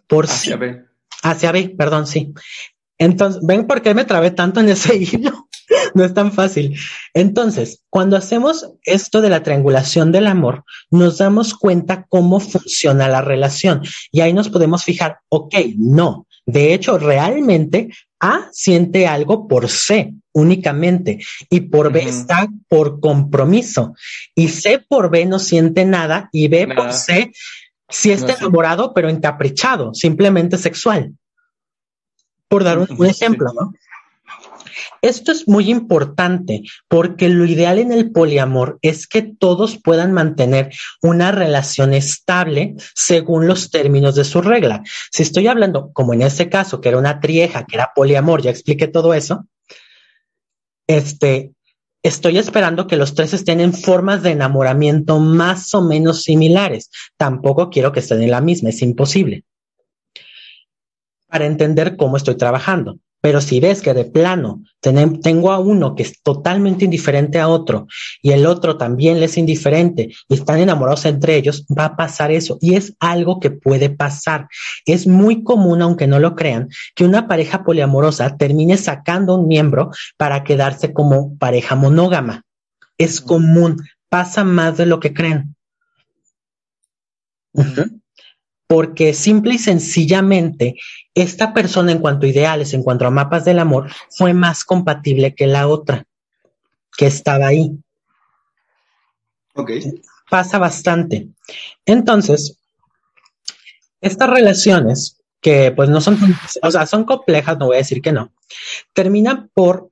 [0.08, 0.86] por hacia B.
[1.24, 2.34] Hacia B, perdón, sí.
[2.98, 5.48] Entonces, ¿ven por qué me trabé tanto en ese hilo?
[5.94, 6.78] no es tan fácil.
[7.14, 13.22] Entonces, cuando hacemos esto de la triangulación del amor, nos damos cuenta cómo funciona la
[13.22, 13.82] relación
[14.12, 16.28] y ahí nos podemos fijar, ok, no.
[16.46, 17.90] De hecho, realmente
[18.20, 23.96] A siente algo por C únicamente y por B está por compromiso
[24.36, 27.32] y C por B no siente nada y B por C
[27.90, 31.14] si está enamorado, pero encaprichado, simplemente sexual.
[32.48, 33.74] Por dar un, ejemplo, ¿no?
[35.02, 40.72] Esto es muy importante porque lo ideal en el poliamor es que todos puedan mantener
[41.02, 44.84] una relación estable según los términos de su regla.
[45.12, 48.52] Si estoy hablando, como en este caso, que era una trieja, que era poliamor, ya
[48.52, 49.48] expliqué todo eso,
[50.88, 51.55] este,
[52.08, 56.92] estoy esperando que los tres estén en formas de enamoramiento más o menos similares.
[57.18, 59.44] Tampoco quiero que estén en la misma, es imposible.
[61.28, 63.00] Para entender cómo estoy trabajando.
[63.26, 67.88] Pero si ves que de plano tengo a uno que es totalmente indiferente a otro
[68.22, 72.30] y el otro también le es indiferente y están enamorados entre ellos, va a pasar
[72.30, 72.60] eso.
[72.62, 74.48] Y es algo que puede pasar.
[74.86, 79.90] Es muy común, aunque no lo crean, que una pareja poliamorosa termine sacando un miembro
[80.18, 82.44] para quedarse como pareja monógama.
[83.00, 85.56] Es común, pasa más de lo que creen
[88.68, 90.76] porque simple y sencillamente
[91.16, 95.34] esta persona en cuanto a ideales, en cuanto a mapas del amor, fue más compatible
[95.34, 96.06] que la otra
[96.96, 97.72] que estaba ahí.
[99.56, 99.72] Ok.
[100.30, 101.30] Pasa bastante.
[101.86, 102.58] Entonces,
[104.02, 106.18] estas relaciones que pues no son,
[106.62, 108.34] o sea, son complejas, no voy a decir que no,
[108.94, 109.90] terminan por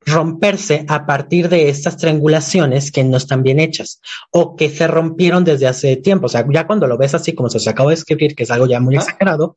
[0.00, 4.00] romperse a partir de estas triangulaciones que no están bien hechas
[4.30, 6.26] o que se rompieron desde hace tiempo.
[6.26, 8.66] O sea, ya cuando lo ves así como se acabó de escribir, que es algo
[8.66, 9.56] ya muy exagerado,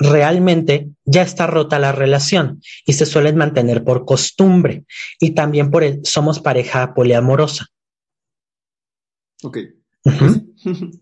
[0.00, 4.84] realmente ya está rota la relación y se suelen mantener por costumbre
[5.20, 7.66] y también por el somos pareja poliamorosa.
[9.42, 9.58] Ok.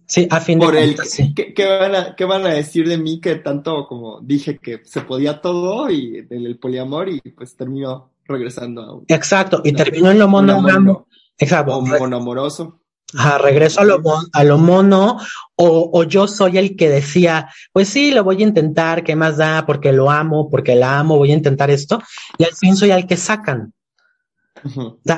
[0.07, 1.35] Sí, a fin de cuentas, sí.
[1.35, 5.03] ¿qué, van a, ¿qué, van a, decir de mí que tanto como dije que se
[5.03, 10.19] podía todo y del poliamor y pues terminó regresando a un, Exacto, y terminó en
[10.19, 11.07] lo monógamo.
[11.39, 11.77] Exacto.
[11.77, 12.81] O monoamoroso.
[13.15, 14.03] Ajá, regreso a lo,
[14.33, 15.19] a lo mono,
[15.57, 19.39] o, o, yo soy el que decía, pues sí, lo voy a intentar, ¿qué más
[19.39, 19.65] da?
[19.65, 22.03] Porque lo amo, porque la amo, voy a intentar esto,
[22.37, 23.73] y al fin soy el que sacan.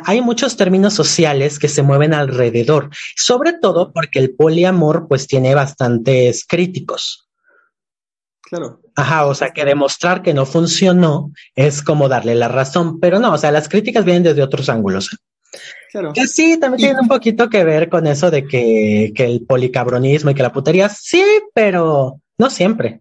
[0.05, 5.55] hay muchos términos sociales que se mueven alrededor, sobre todo porque el poliamor pues tiene
[5.57, 7.28] bastantes críticos.
[8.43, 8.80] Claro.
[8.95, 13.32] Ajá, o sea que demostrar que no funcionó es como darle la razón, pero no,
[13.32, 15.11] o sea, las críticas vienen desde otros ángulos.
[15.91, 16.12] Claro.
[16.12, 20.30] Que sí, también tiene un poquito que ver con eso de que, que el policabronismo
[20.30, 23.01] y que la putería, sí, pero no siempre.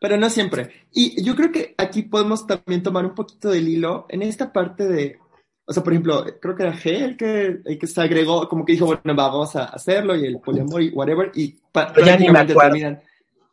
[0.00, 0.86] Pero no siempre.
[0.92, 4.86] Y yo creo que aquí podemos también tomar un poquito del hilo en esta parte
[4.86, 5.18] de,
[5.66, 8.64] o sea, por ejemplo, creo que era G el que, el que se agregó, como
[8.64, 13.00] que dijo, bueno, vamos a hacerlo y el poliamor y whatever, y prácticamente terminan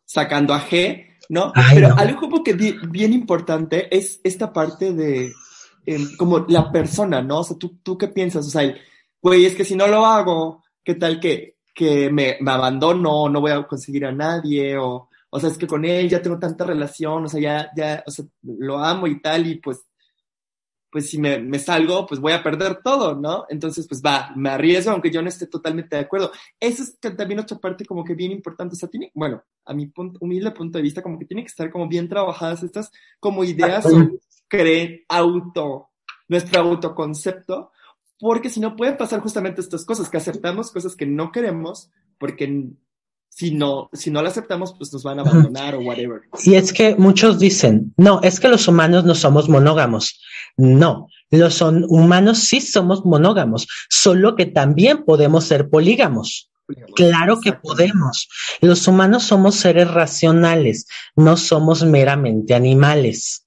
[0.05, 1.51] sacando a G ¿no?
[1.73, 5.33] Pero algo como que bien importante es esta parte de
[6.17, 7.39] como la persona, ¿no?
[7.39, 8.47] O sea, ¿tú, tú qué piensas?
[8.47, 8.75] O sea,
[9.21, 13.41] güey, es que si no lo hago, ¿qué tal que, que me, me abandono, no
[13.41, 14.77] voy a conseguir a nadie?
[14.77, 18.03] O, o sea, es que con él ya tengo tanta relación, o sea, ya, ya,
[18.05, 19.86] o sea, lo amo y tal, y pues
[20.95, 23.45] pues si me, me, salgo, pues voy a perder todo, ¿no?
[23.49, 26.31] Entonces, pues va, me arriesgo, aunque yo no esté totalmente de acuerdo.
[26.57, 29.88] Eso es también otra parte como que bien importante, o sea, tiene, bueno, a mi
[29.88, 33.43] punto, humilde punto de vista, como que tiene que estar como bien trabajadas estas como
[33.43, 34.09] ideas o
[34.48, 35.89] creen auto,
[36.28, 37.72] nuestro autoconcepto,
[38.20, 42.70] porque si no pueden pasar justamente estas cosas, que aceptamos cosas que no queremos, porque
[43.30, 46.22] si no, si no la aceptamos, pues nos van a abandonar o whatever.
[46.43, 50.22] Y es que muchos dicen, no, es que los humanos no somos monógamos.
[50.56, 56.50] No, los humanos sí somos monógamos, solo que también podemos ser polígamos.
[56.96, 58.30] Claro que podemos.
[58.62, 63.45] Los humanos somos seres racionales, no somos meramente animales.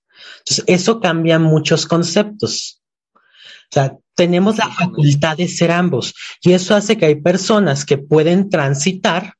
[0.48, 2.80] Entonces, eso cambia muchos conceptos.
[3.14, 7.98] O sea, tenemos la facultad de ser ambos y eso hace que hay personas que
[7.98, 9.34] pueden transitar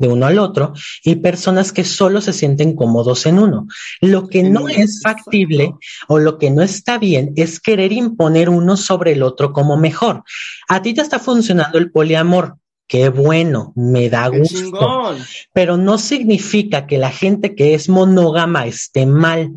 [0.00, 0.72] de uno al otro
[1.04, 3.66] y personas que solo se sienten cómodos en uno.
[4.00, 5.74] Lo que no es factible
[6.08, 10.24] o lo que no está bien es querer imponer uno sobre el otro como mejor.
[10.68, 12.56] A ti te está funcionando el poliamor.
[12.86, 15.16] Qué bueno, me da gusto.
[15.52, 19.52] Pero no significa que la gente que es monógama esté mal.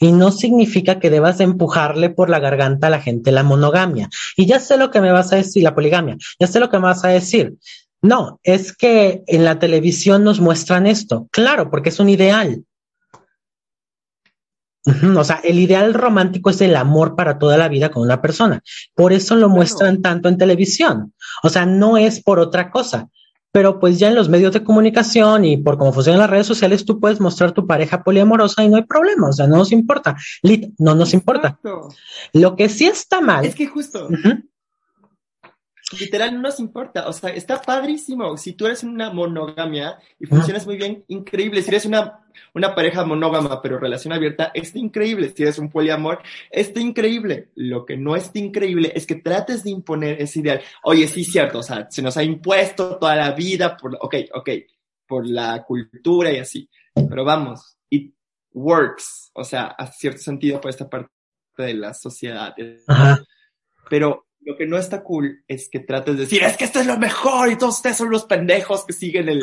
[0.00, 4.08] Y no significa que debas de empujarle por la garganta a la gente la monogamia.
[4.36, 6.16] Y ya sé lo que me vas a decir, la poligamia.
[6.38, 7.54] Ya sé lo que me vas a decir.
[8.00, 11.28] No, es que en la televisión nos muestran esto.
[11.32, 12.64] Claro, porque es un ideal.
[15.16, 18.62] O sea, el ideal romántico es el amor para toda la vida con una persona.
[18.94, 21.12] Por eso lo muestran tanto en televisión.
[21.42, 23.08] O sea, no es por otra cosa.
[23.52, 26.84] Pero pues ya en los medios de comunicación y por cómo funcionan las redes sociales,
[26.84, 29.28] tú puedes mostrar tu pareja poliamorosa y no hay problema.
[29.28, 30.16] O sea, no nos importa.
[30.42, 31.58] Lit, no nos importa.
[32.32, 33.44] Lo que sí está mal.
[33.44, 34.08] Es que justo
[35.92, 38.36] literal no nos importa, o sea, está padrísimo.
[38.36, 41.62] Si tú eres una monogamia y funcionas muy bien, increíble.
[41.62, 42.20] Si eres una,
[42.54, 45.32] una pareja monógama pero relación abierta, está increíble.
[45.34, 46.20] Si eres un poliamor,
[46.50, 47.50] está increíble.
[47.54, 50.60] Lo que no está increíble es que trates de imponer ese ideal.
[50.82, 54.50] Oye, sí, cierto, o sea, se nos ha impuesto toda la vida por, ok, ok,
[55.06, 56.68] por la cultura y así.
[56.94, 58.14] Pero vamos, it
[58.52, 61.10] works, o sea, a cierto sentido por esta parte
[61.56, 62.54] de la sociedad.
[63.88, 66.86] Pero lo que no está cool es que trates de decir, es que esto es
[66.86, 69.42] lo mejor y todos ustedes son los pendejos que siguen el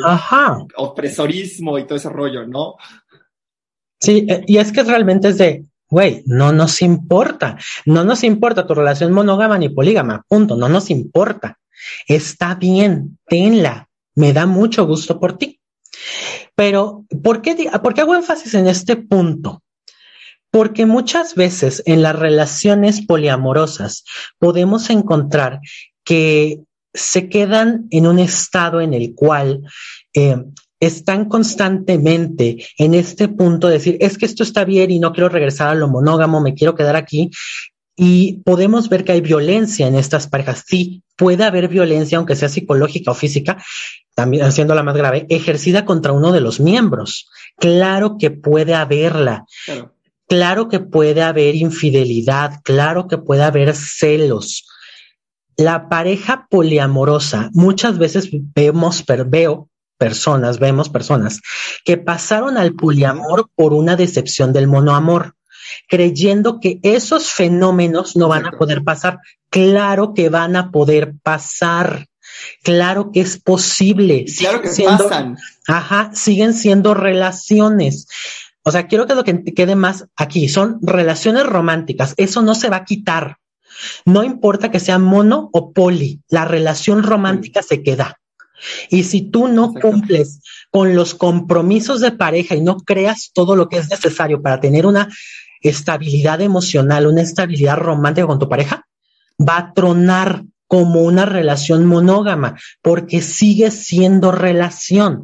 [0.74, 2.74] opresorismo y todo ese rollo, ¿no?
[4.00, 8.66] Sí, eh, y es que realmente es de, güey, no nos importa, no nos importa
[8.66, 11.56] tu relación monógama ni polígama, punto, no nos importa.
[12.08, 15.60] Está bien, tenla, me da mucho gusto por ti.
[16.56, 19.62] Pero, ¿por qué, ¿por qué hago énfasis en este punto?
[20.56, 24.04] Porque muchas veces en las relaciones poliamorosas
[24.38, 25.60] podemos encontrar
[26.02, 26.60] que
[26.94, 29.60] se quedan en un estado en el cual
[30.14, 30.42] eh,
[30.80, 35.28] están constantemente en este punto de decir, es que esto está bien y no quiero
[35.28, 37.30] regresar a lo monógamo, me quiero quedar aquí.
[37.94, 40.64] Y podemos ver que hay violencia en estas parejas.
[40.66, 43.62] Sí, puede haber violencia, aunque sea psicológica o física,
[44.14, 47.28] también haciendo la más grave, ejercida contra uno de los miembros.
[47.58, 49.44] Claro que puede haberla.
[50.68, 54.66] Que puede haber infidelidad, claro que puede haber celos.
[55.56, 59.68] La pareja poliamorosa, muchas veces vemos, veo
[59.98, 61.40] personas, vemos personas
[61.84, 65.34] que pasaron al poliamor por una decepción del monoamor,
[65.88, 69.18] creyendo que esos fenómenos no van a poder pasar.
[69.48, 72.06] Claro que van a poder pasar.
[72.62, 74.26] Claro que es posible.
[74.38, 75.38] Claro que pasan.
[75.66, 78.08] Ajá, siguen siendo relaciones.
[78.66, 82.14] O sea, quiero que lo que quede más aquí son relaciones románticas.
[82.16, 83.36] Eso no se va a quitar.
[84.04, 88.18] No importa que sea mono o poli, la relación romántica se queda.
[88.90, 90.40] Y si tú no cumples
[90.72, 94.84] con los compromisos de pareja y no creas todo lo que es necesario para tener
[94.84, 95.14] una
[95.60, 98.84] estabilidad emocional, una estabilidad romántica con tu pareja,
[99.38, 105.22] va a tronar como una relación monógama, porque sigue siendo relación.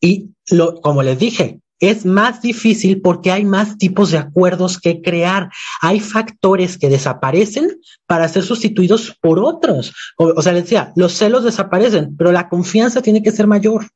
[0.00, 5.02] Y lo, como les dije, es más difícil porque hay más tipos de acuerdos que
[5.02, 5.50] crear.
[5.80, 9.92] Hay factores que desaparecen para ser sustituidos por otros.
[10.16, 13.88] O, sea, les decía, los celos desaparecen, pero la confianza tiene que ser mayor.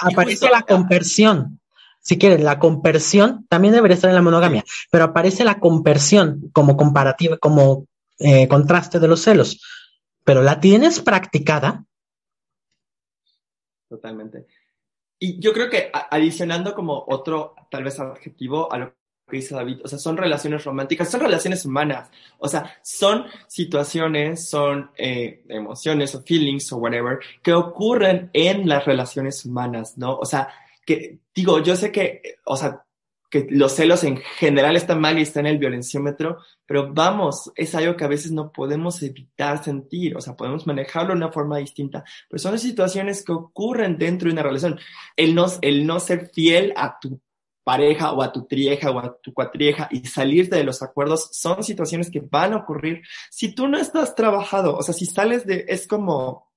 [0.00, 1.60] Aparece la compersión.
[2.00, 6.76] Si quieren, la compersión también debería estar en la monogamia, pero aparece la compersión como
[6.76, 7.86] comparativa, como
[8.18, 9.62] eh, contraste de los celos.
[10.24, 11.84] Pero la tienes practicada.
[13.88, 14.46] Totalmente.
[15.22, 18.94] Y yo creo que adicionando como otro, tal vez, adjetivo a lo
[19.28, 24.48] que dice David, o sea, son relaciones románticas, son relaciones humanas, o sea, son situaciones,
[24.48, 30.16] son eh, emociones o feelings o whatever que ocurren en las relaciones humanas, ¿no?
[30.16, 30.48] O sea,
[30.86, 32.82] que digo, yo sé que, o sea,
[33.30, 36.38] que los celos en general están mal y están en el violenciómetro,
[36.70, 41.08] pero vamos, es algo que a veces no podemos evitar sentir, o sea, podemos manejarlo
[41.08, 44.78] de una forma distinta, pero son situaciones que ocurren dentro de una relación.
[45.16, 47.20] El no, el no ser fiel a tu
[47.64, 51.64] pareja o a tu trieja o a tu cuatrieja y salirte de los acuerdos son
[51.64, 53.02] situaciones que van a ocurrir
[53.32, 54.76] si tú no estás trabajado.
[54.76, 56.52] O sea, si sales de, es como,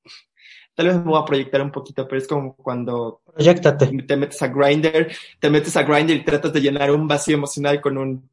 [0.75, 4.47] tal vez me voy a proyectar un poquito, pero es como cuando te metes a
[4.49, 8.29] Grinder, te metes a Grinder y tratas de llenar un vacío emocional con un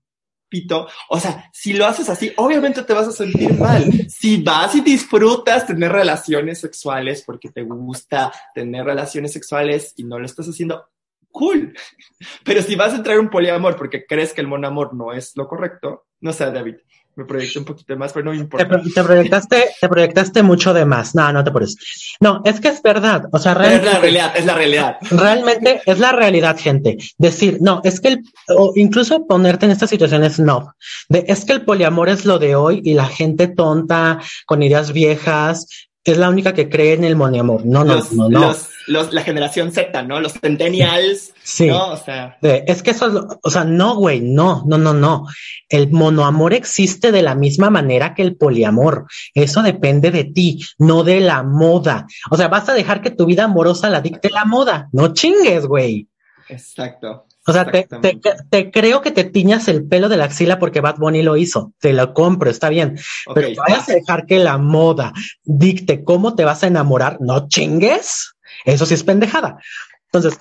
[0.51, 0.89] pito.
[1.09, 3.85] O sea, si lo haces así, obviamente te vas a sentir mal.
[4.09, 10.19] Si vas y disfrutas tener relaciones sexuales porque te gusta tener relaciones sexuales y no
[10.19, 10.85] lo estás haciendo,
[11.31, 11.75] cool.
[12.45, 15.49] Pero si vas a entrar un poliamor porque crees que el monamor no es lo
[15.49, 16.77] correcto, no sé, David
[17.21, 18.67] me proyecté un poquito más, pero no me importa.
[18.67, 21.15] Te, proyectaste, te proyectaste mucho de más.
[21.15, 21.65] No, no te por
[22.21, 23.25] No, es que es verdad.
[23.31, 23.87] O sea, realmente.
[23.87, 24.97] Es la realidad, es la realidad.
[25.11, 26.97] Realmente es la realidad, gente.
[27.19, 28.23] Decir, no, es que el,
[28.57, 30.75] o incluso ponerte en estas situaciones, no.
[31.11, 34.93] De, es que el poliamor es lo de hoy y la gente tonta, con ideas
[34.95, 37.67] viejas, es la única que cree en el moniamor.
[37.67, 38.55] No, no, no, no.
[38.87, 40.19] Los, la generación Z, ¿no?
[40.21, 41.35] Los centennials.
[41.43, 41.67] Sí.
[41.69, 41.93] ¿no?
[41.93, 42.39] O sea.
[42.41, 45.27] Es que eso, o sea, no, güey, no, no, no, no.
[45.69, 49.07] El monoamor existe de la misma manera que el poliamor.
[49.35, 52.07] Eso depende de ti, no de la moda.
[52.31, 54.89] O sea, vas a dejar que tu vida amorosa la dicte la moda.
[54.93, 56.09] No chingues, güey.
[56.49, 57.27] Exacto.
[57.47, 57.89] O sea, te,
[58.51, 61.73] te, creo que te tiñas el pelo de la axila porque Bad Bunny lo hizo.
[61.81, 62.99] Te lo compro, está bien.
[63.35, 65.13] pero vayas a dejar que la moda
[65.45, 68.35] dicte cómo te vas a enamorar, no chingues.
[68.65, 69.59] Eso sí es pendejada.
[70.13, 70.39] Entonces,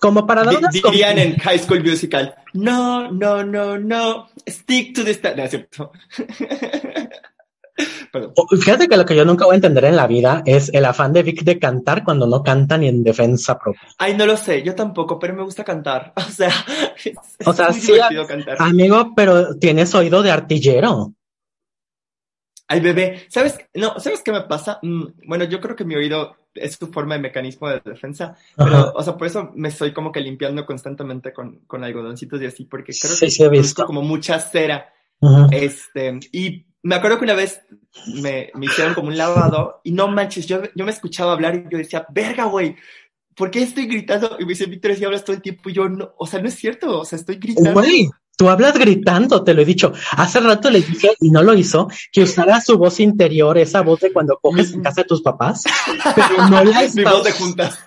[0.00, 5.18] como para dar Dirían en High School Musical, no, no, no, no, stick to the...
[5.78, 5.92] No,
[8.60, 11.12] Fíjate que lo que yo nunca voy a entender en la vida es el afán
[11.12, 13.88] de Vic de cantar cuando no canta ni en defensa propia.
[13.98, 16.12] Ay, no lo sé, yo tampoco, pero me gusta cantar.
[16.22, 16.50] O sea,
[17.44, 17.92] o sea, sí,
[18.58, 21.12] amigo, pero tienes oído de artillero.
[22.68, 23.58] Ay, bebé, ¿sabes?
[23.74, 24.78] No, ¿sabes qué me pasa?
[24.82, 28.92] Mm, bueno, yo creo que mi oído es su forma de mecanismo de defensa, pero,
[28.94, 32.64] o sea, por eso me estoy como que limpiando constantemente con, con algodoncitos y así,
[32.64, 33.84] porque creo que sí he visto.
[33.84, 34.92] como mucha cera.
[35.50, 37.62] Este, y me acuerdo que una vez
[38.14, 41.70] me, me, hicieron como un lavado y no manches, yo, yo me escuchaba hablar y
[41.70, 42.76] yo decía, verga, güey,
[43.34, 44.36] ¿por qué estoy gritando?
[44.38, 46.48] Y me dice, Víctor, si hablas todo el tiempo y yo no, o sea, no
[46.48, 47.72] es cierto, o sea, estoy gritando.
[48.42, 49.92] Tú hablas gritando, te lo he dicho.
[50.16, 54.00] Hace rato le dije, y no lo hizo, que usara su voz interior, esa voz
[54.00, 55.62] de cuando coges en casa de tus papás,
[56.16, 57.02] pero no la está...
[57.02, 57.78] Mi voz de juntas.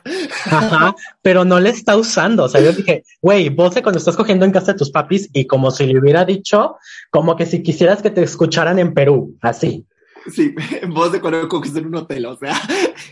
[0.46, 2.46] Ajá, pero no le está usando.
[2.46, 5.30] O sea, yo dije, güey, voz de cuando estás cogiendo en casa de tus papis
[5.34, 6.78] y como si le hubiera dicho,
[7.12, 9.86] como que si quisieras que te escucharan en Perú, así.
[10.32, 10.56] Sí,
[10.88, 12.56] voz de cuando coges en un hotel, o sea.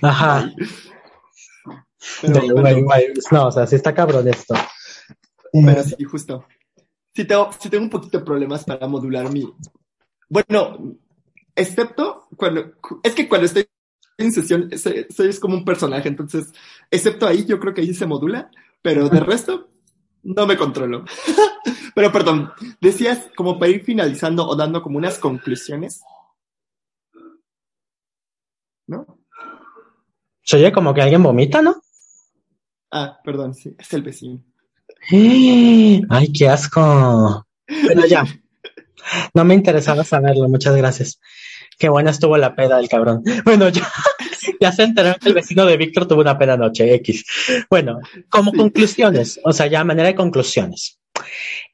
[0.01, 0.49] Ajá.
[3.31, 4.55] no, o sea, sí está cabrón esto.
[5.51, 6.45] Pero eh, sí, justo.
[7.15, 9.47] Sí tengo, sí tengo un poquito de problemas para modular mi...
[10.29, 10.97] Bueno,
[11.55, 12.73] excepto cuando...
[13.03, 13.67] Es que cuando estoy
[14.17, 16.51] en sesión, soy, soy como un personaje, entonces,
[16.89, 18.49] excepto ahí, yo creo que ahí se modula,
[18.81, 19.69] pero de resto,
[20.23, 21.05] no me controlo.
[21.95, 22.51] pero perdón,
[22.81, 26.01] decías como para ir finalizando o dando como unas conclusiones.
[28.87, 29.19] ¿No?
[30.41, 31.81] Se oye como que alguien vomita, ¿no?
[32.91, 34.43] Ah, perdón, sí, es el vecino.
[35.09, 37.45] Ay, qué asco.
[37.83, 38.25] Bueno, ya.
[39.33, 41.19] No me interesaba saberlo, muchas gracias.
[41.77, 43.21] Qué buena estuvo la peda del cabrón.
[43.43, 43.91] Bueno, ya,
[44.61, 47.25] ya se enteró que el vecino de Víctor tuvo una peda noche X.
[47.69, 47.99] Bueno,
[48.29, 50.99] como conclusiones, o sea, ya manera de conclusiones.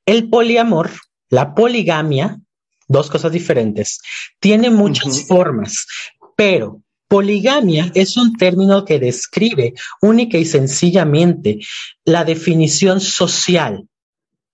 [0.07, 0.89] El poliamor,
[1.29, 2.39] la poligamia,
[2.87, 4.01] dos cosas diferentes,
[4.39, 5.85] tiene muchas formas,
[6.35, 11.57] pero Poligamia es un término que describe única y sencillamente
[12.05, 13.87] la definición social,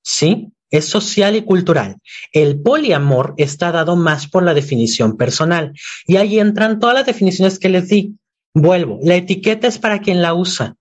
[0.01, 0.53] ¿sí?
[0.71, 1.97] Es social y cultural.
[2.31, 5.73] El poliamor está dado más por la definición personal
[6.07, 8.15] y ahí entran todas las definiciones que les di.
[8.53, 10.75] Vuelvo, la etiqueta es para quien la usa,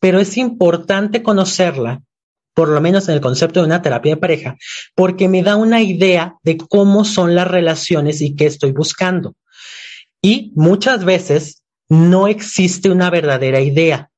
[0.00, 2.02] pero es importante conocerla,
[2.54, 4.56] por lo menos en el concepto de una terapia de pareja,
[4.96, 9.36] porque me da una idea de cómo son las relaciones y qué estoy buscando.
[10.24, 14.10] Y muchas veces no existe una verdadera idea.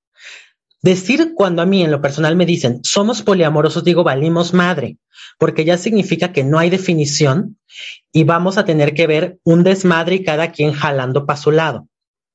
[0.81, 4.99] Decir cuando a mí en lo personal me dicen somos poliamorosos, digo valimos madre,
[5.37, 7.59] porque ya significa que no hay definición
[8.13, 11.89] y vamos a tener que ver un desmadre y cada quien jalando para su lado.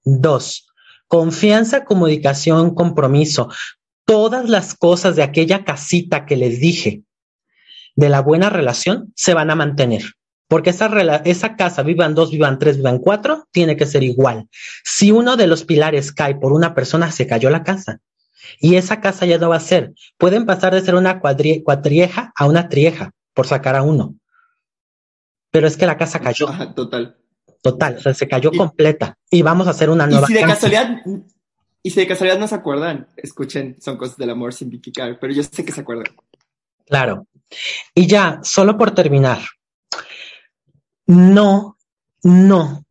[0.03, 0.67] Dos,
[1.07, 3.47] confianza, comunicación, compromiso.
[4.03, 7.03] Todas las cosas de aquella casita que les dije
[7.95, 10.03] de la buena relación se van a mantener.
[10.51, 10.87] Porque esa,
[11.23, 14.49] esa casa, vivan dos, vivan tres, vivan cuatro, tiene que ser igual.
[14.83, 18.01] Si uno de los pilares cae por una persona, se cayó la casa.
[18.59, 19.93] Y esa casa ya no va a ser.
[20.17, 24.15] Pueden pasar de ser una cuatrieja a una trieja, por sacar a uno.
[25.51, 26.47] Pero es que la casa cayó.
[26.75, 27.15] total.
[27.61, 29.17] Total, o sea, se cayó completa.
[29.29, 30.27] Y vamos a hacer una nueva.
[30.29, 31.01] Y si de casualidad
[31.81, 35.17] Y si de casualidad no se acuerdan, escuchen, son cosas del amor sin Vicky Carr,
[35.17, 36.13] pero yo sé que se acuerdan.
[36.85, 37.25] Claro.
[37.95, 39.39] Y ya, solo por terminar,
[41.11, 41.77] no,
[42.23, 42.85] no,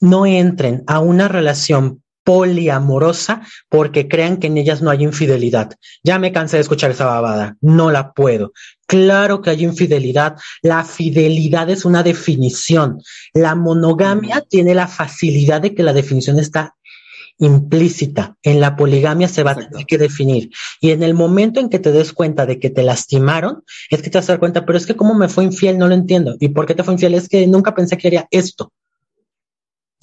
[0.00, 5.70] no entren a una relación poliamorosa porque crean que en ellas no hay infidelidad.
[6.02, 8.52] Ya me cansé de escuchar esa babada, no la puedo.
[8.88, 13.00] Claro que hay infidelidad, la fidelidad es una definición.
[13.32, 16.74] La monogamia tiene la facilidad de que la definición está
[17.38, 18.36] implícita.
[18.42, 20.50] En la poligamia se va a tener que definir.
[20.80, 24.10] Y en el momento en que te des cuenta de que te lastimaron, es que
[24.10, 26.36] te vas a dar cuenta, pero es que cómo me fue infiel, no lo entiendo.
[26.40, 27.14] ¿Y por qué te fue infiel?
[27.14, 28.72] Es que nunca pensé que haría esto.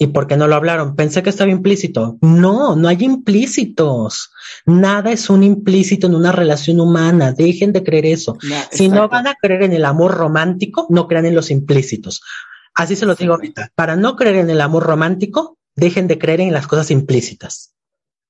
[0.02, 0.96] ¿Y por qué no lo hablaron?
[0.96, 2.16] Pensé que estaba implícito.
[2.22, 4.32] No, no hay implícitos.
[4.64, 7.32] Nada es un implícito en una relación humana.
[7.32, 8.38] Dejen de creer eso.
[8.70, 12.22] si no van a creer en el amor romántico, no crean en los implícitos.
[12.74, 13.72] Así se lo digo ahorita.
[13.74, 17.74] Para no creer en el amor romántico, dejen de creer en las cosas implícitas.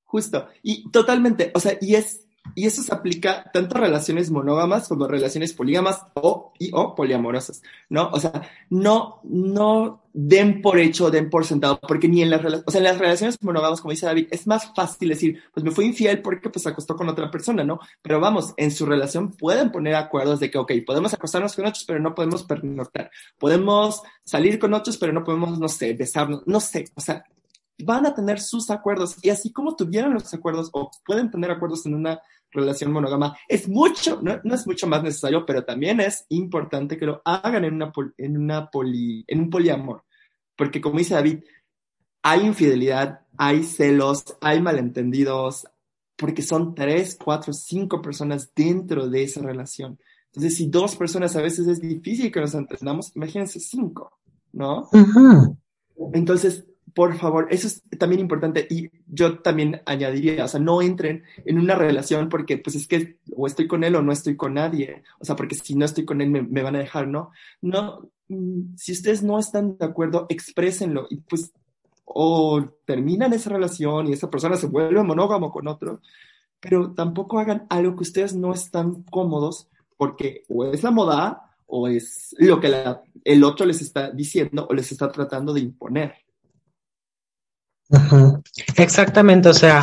[0.05, 4.89] Justo, y totalmente, o sea, y es, y eso se aplica tanto a relaciones monógamas
[4.89, 8.09] como a relaciones polígamas o, y, o poliamorosas, ¿no?
[8.13, 12.71] O sea, no, no den por hecho, den por sentado, porque ni en las, o
[12.71, 15.85] sea, en las relaciones monógamas, como dice David, es más fácil decir, pues me fui
[15.87, 17.79] infiel porque pues acostó con otra persona, ¿no?
[18.03, 21.85] Pero vamos, en su relación pueden poner acuerdos de que, ok, podemos acostarnos con otros,
[21.85, 23.11] pero no podemos pernoctar.
[23.39, 27.25] Podemos salir con otros, pero no podemos, no sé, besarnos, no sé, o sea,
[27.85, 31.87] van a tener sus acuerdos y así como tuvieron los acuerdos o pueden tener acuerdos
[31.87, 32.21] en una
[32.53, 37.23] relación monógama, es mucho, no, es mucho más necesario, pero también es importante que lo
[37.25, 40.05] hagan en, una, en, una poli, en un poliamor,
[40.57, 41.45] porque como dice David,
[42.23, 45.67] hay infidelidad, hay celos, hay malentendidos,
[46.17, 49.99] porque son tres, cuatro, cinco personas dentro de esa relación.
[50.27, 54.19] Entonces, si dos personas a veces es difícil que nos entendamos, imagínense cinco,
[54.53, 54.89] ¿no?
[56.13, 61.25] Entonces, por favor, eso es también importante y yo también añadiría, o sea, no entren
[61.45, 64.55] en una relación porque pues es que o estoy con él o no estoy con
[64.55, 67.31] nadie, o sea, porque si no estoy con él me, van a dejar, ¿no?
[67.61, 71.53] No, mm, si ustedes no están de acuerdo, exprésenlo y pues
[72.05, 76.01] o terminan esa relación y esa persona se vuelve monógamo con otro,
[76.59, 81.89] pero tampoco hagan algo que ustedes no están cómodos porque o es la moda o
[81.89, 82.73] es lo que
[83.25, 86.15] el otro les está diciendo o les está tratando de imponer.
[88.77, 89.81] Exactamente, o sea,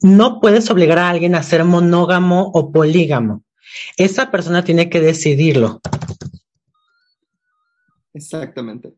[0.00, 3.44] no puedes obligar a alguien a ser monógamo o polígamo.
[3.96, 5.80] Esa persona tiene que decidirlo.
[8.14, 8.94] Exactamente.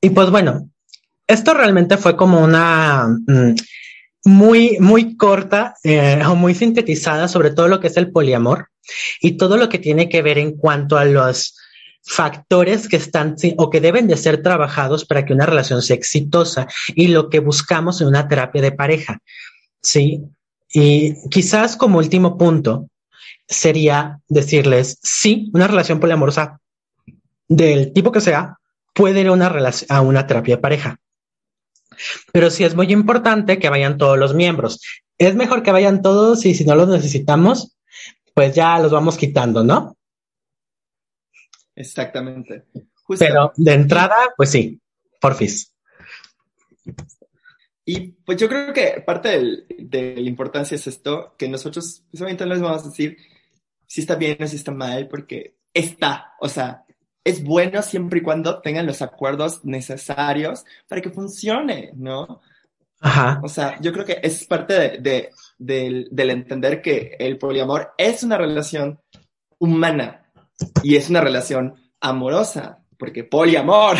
[0.00, 0.70] Y pues bueno,
[1.26, 3.54] esto realmente fue como una mm,
[4.24, 8.68] muy, muy corta eh, o muy sintetizada sobre todo lo que es el poliamor
[9.20, 11.56] y todo lo que tiene que ver en cuanto a los
[12.04, 16.66] factores que están o que deben de ser trabajados para que una relación sea exitosa
[16.88, 19.18] y lo que buscamos en una terapia de pareja.
[19.80, 20.22] Sí.
[20.72, 22.88] Y quizás como último punto
[23.46, 26.60] sería decirles, sí, una relación poliamorosa
[27.48, 28.58] del tipo que sea
[28.92, 29.52] puede ir a una,
[29.88, 30.98] a una terapia de pareja.
[32.32, 34.80] Pero sí es muy importante que vayan todos los miembros.
[35.16, 37.76] Es mejor que vayan todos y si no los necesitamos,
[38.34, 39.96] pues ya los vamos quitando, ¿no?
[41.76, 42.66] Exactamente.
[43.18, 44.80] Pero de entrada, pues sí,
[45.20, 45.74] porfis.
[47.84, 52.54] Y pues yo creo que parte de la importancia es esto, que nosotros solamente no
[52.54, 53.18] les vamos a decir
[53.86, 56.84] si está bien o si está mal, porque está, o sea,
[57.22, 62.40] es bueno siempre y cuando tengan los acuerdos necesarios para que funcione, ¿no?
[63.00, 63.40] Ajá.
[63.42, 68.38] O sea, yo creo que es parte de, del entender que el poliamor es una
[68.38, 69.00] relación
[69.58, 70.23] humana,
[70.82, 73.96] y es una relación amorosa, porque poliamor.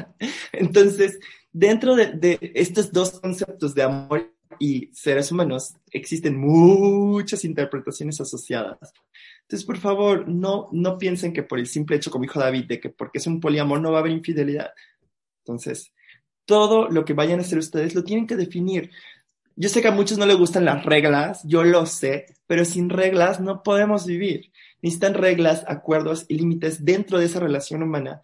[0.52, 1.18] Entonces,
[1.52, 8.92] dentro de, estos dos conceptos de amor y seres humanos, existen muchas interpretaciones asociadas.
[9.42, 12.80] Entonces, por favor, no, no piensen que por el simple hecho, como dijo David, de
[12.80, 14.70] que porque es un poliamor no va a haber infidelidad.
[15.44, 15.92] Entonces,
[16.44, 18.90] todo lo que vayan a hacer ustedes lo tienen que definir.
[19.56, 22.88] Yo sé que a muchos no les gustan las reglas, yo lo sé, pero sin
[22.88, 24.50] reglas no podemos vivir.
[24.82, 28.20] Necesitan reglas, acuerdos y límites dentro de esa relación humana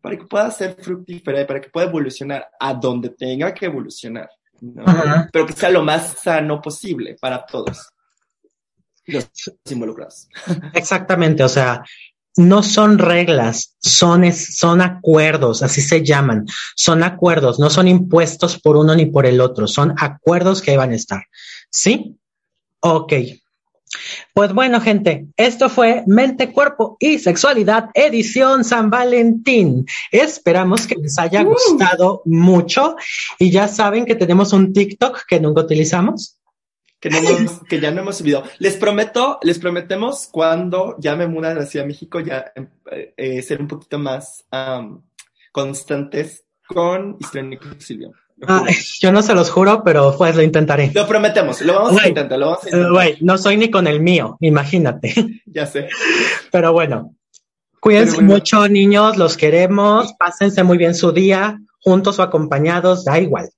[0.00, 4.30] para que pueda ser fructífera y para que pueda evolucionar a donde tenga que evolucionar,
[5.30, 7.90] pero que sea lo más sano posible para todos
[9.06, 9.30] los
[9.68, 10.28] involucrados.
[10.72, 11.84] Exactamente, o sea,
[12.36, 16.46] no son reglas, son, son acuerdos, así se llaman.
[16.76, 20.92] Son acuerdos, no son impuestos por uno ni por el otro, son acuerdos que van
[20.92, 21.24] a estar.
[21.70, 22.16] ¿Sí?
[22.80, 23.12] Ok.
[24.34, 29.86] Pues bueno, gente, esto fue Mente, Cuerpo y Sexualidad, edición San Valentín.
[30.12, 31.46] Esperamos que les haya uh.
[31.46, 32.96] gustado mucho
[33.38, 36.36] y ya saben que tenemos un TikTok que nunca utilizamos.
[37.00, 37.08] Que,
[37.68, 38.44] que ya no hemos subido.
[38.58, 43.14] Les prometo, les prometemos cuando ya me muda a la Ciudad de México ya eh,
[43.16, 44.44] eh, ser un poquito más
[45.50, 48.10] constantes con Histriónico y
[48.40, 48.66] Silvio.
[49.00, 50.90] yo no se los juro, pero pues lo intentaré.
[50.94, 53.16] Lo prometemos, lo vamos a intentar, lo vamos a intentar.
[53.20, 55.14] no soy ni con el mío, imagínate.
[55.52, 55.88] Ya sé.
[56.52, 57.16] Pero bueno,
[57.80, 63.50] cuídense mucho, niños, los queremos, pásense muy bien su día, juntos o acompañados, da igual.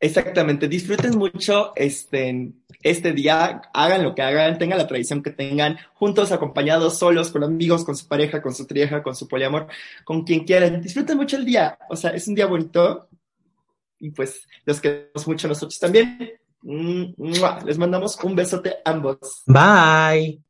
[0.00, 2.52] Exactamente, disfruten mucho este,
[2.82, 7.42] este día, hagan lo que hagan, tengan la tradición que tengan, juntos, acompañados, solos, con
[7.42, 9.66] amigos, con su pareja, con su trieja, con su poliamor,
[10.04, 10.80] con quien quieran.
[10.80, 13.08] Disfruten mucho el día, o sea, es un día bonito,
[14.00, 16.32] y pues los queremos mucho nosotros también.
[16.62, 19.42] Les mandamos un besote a ambos.
[19.46, 20.42] Bye.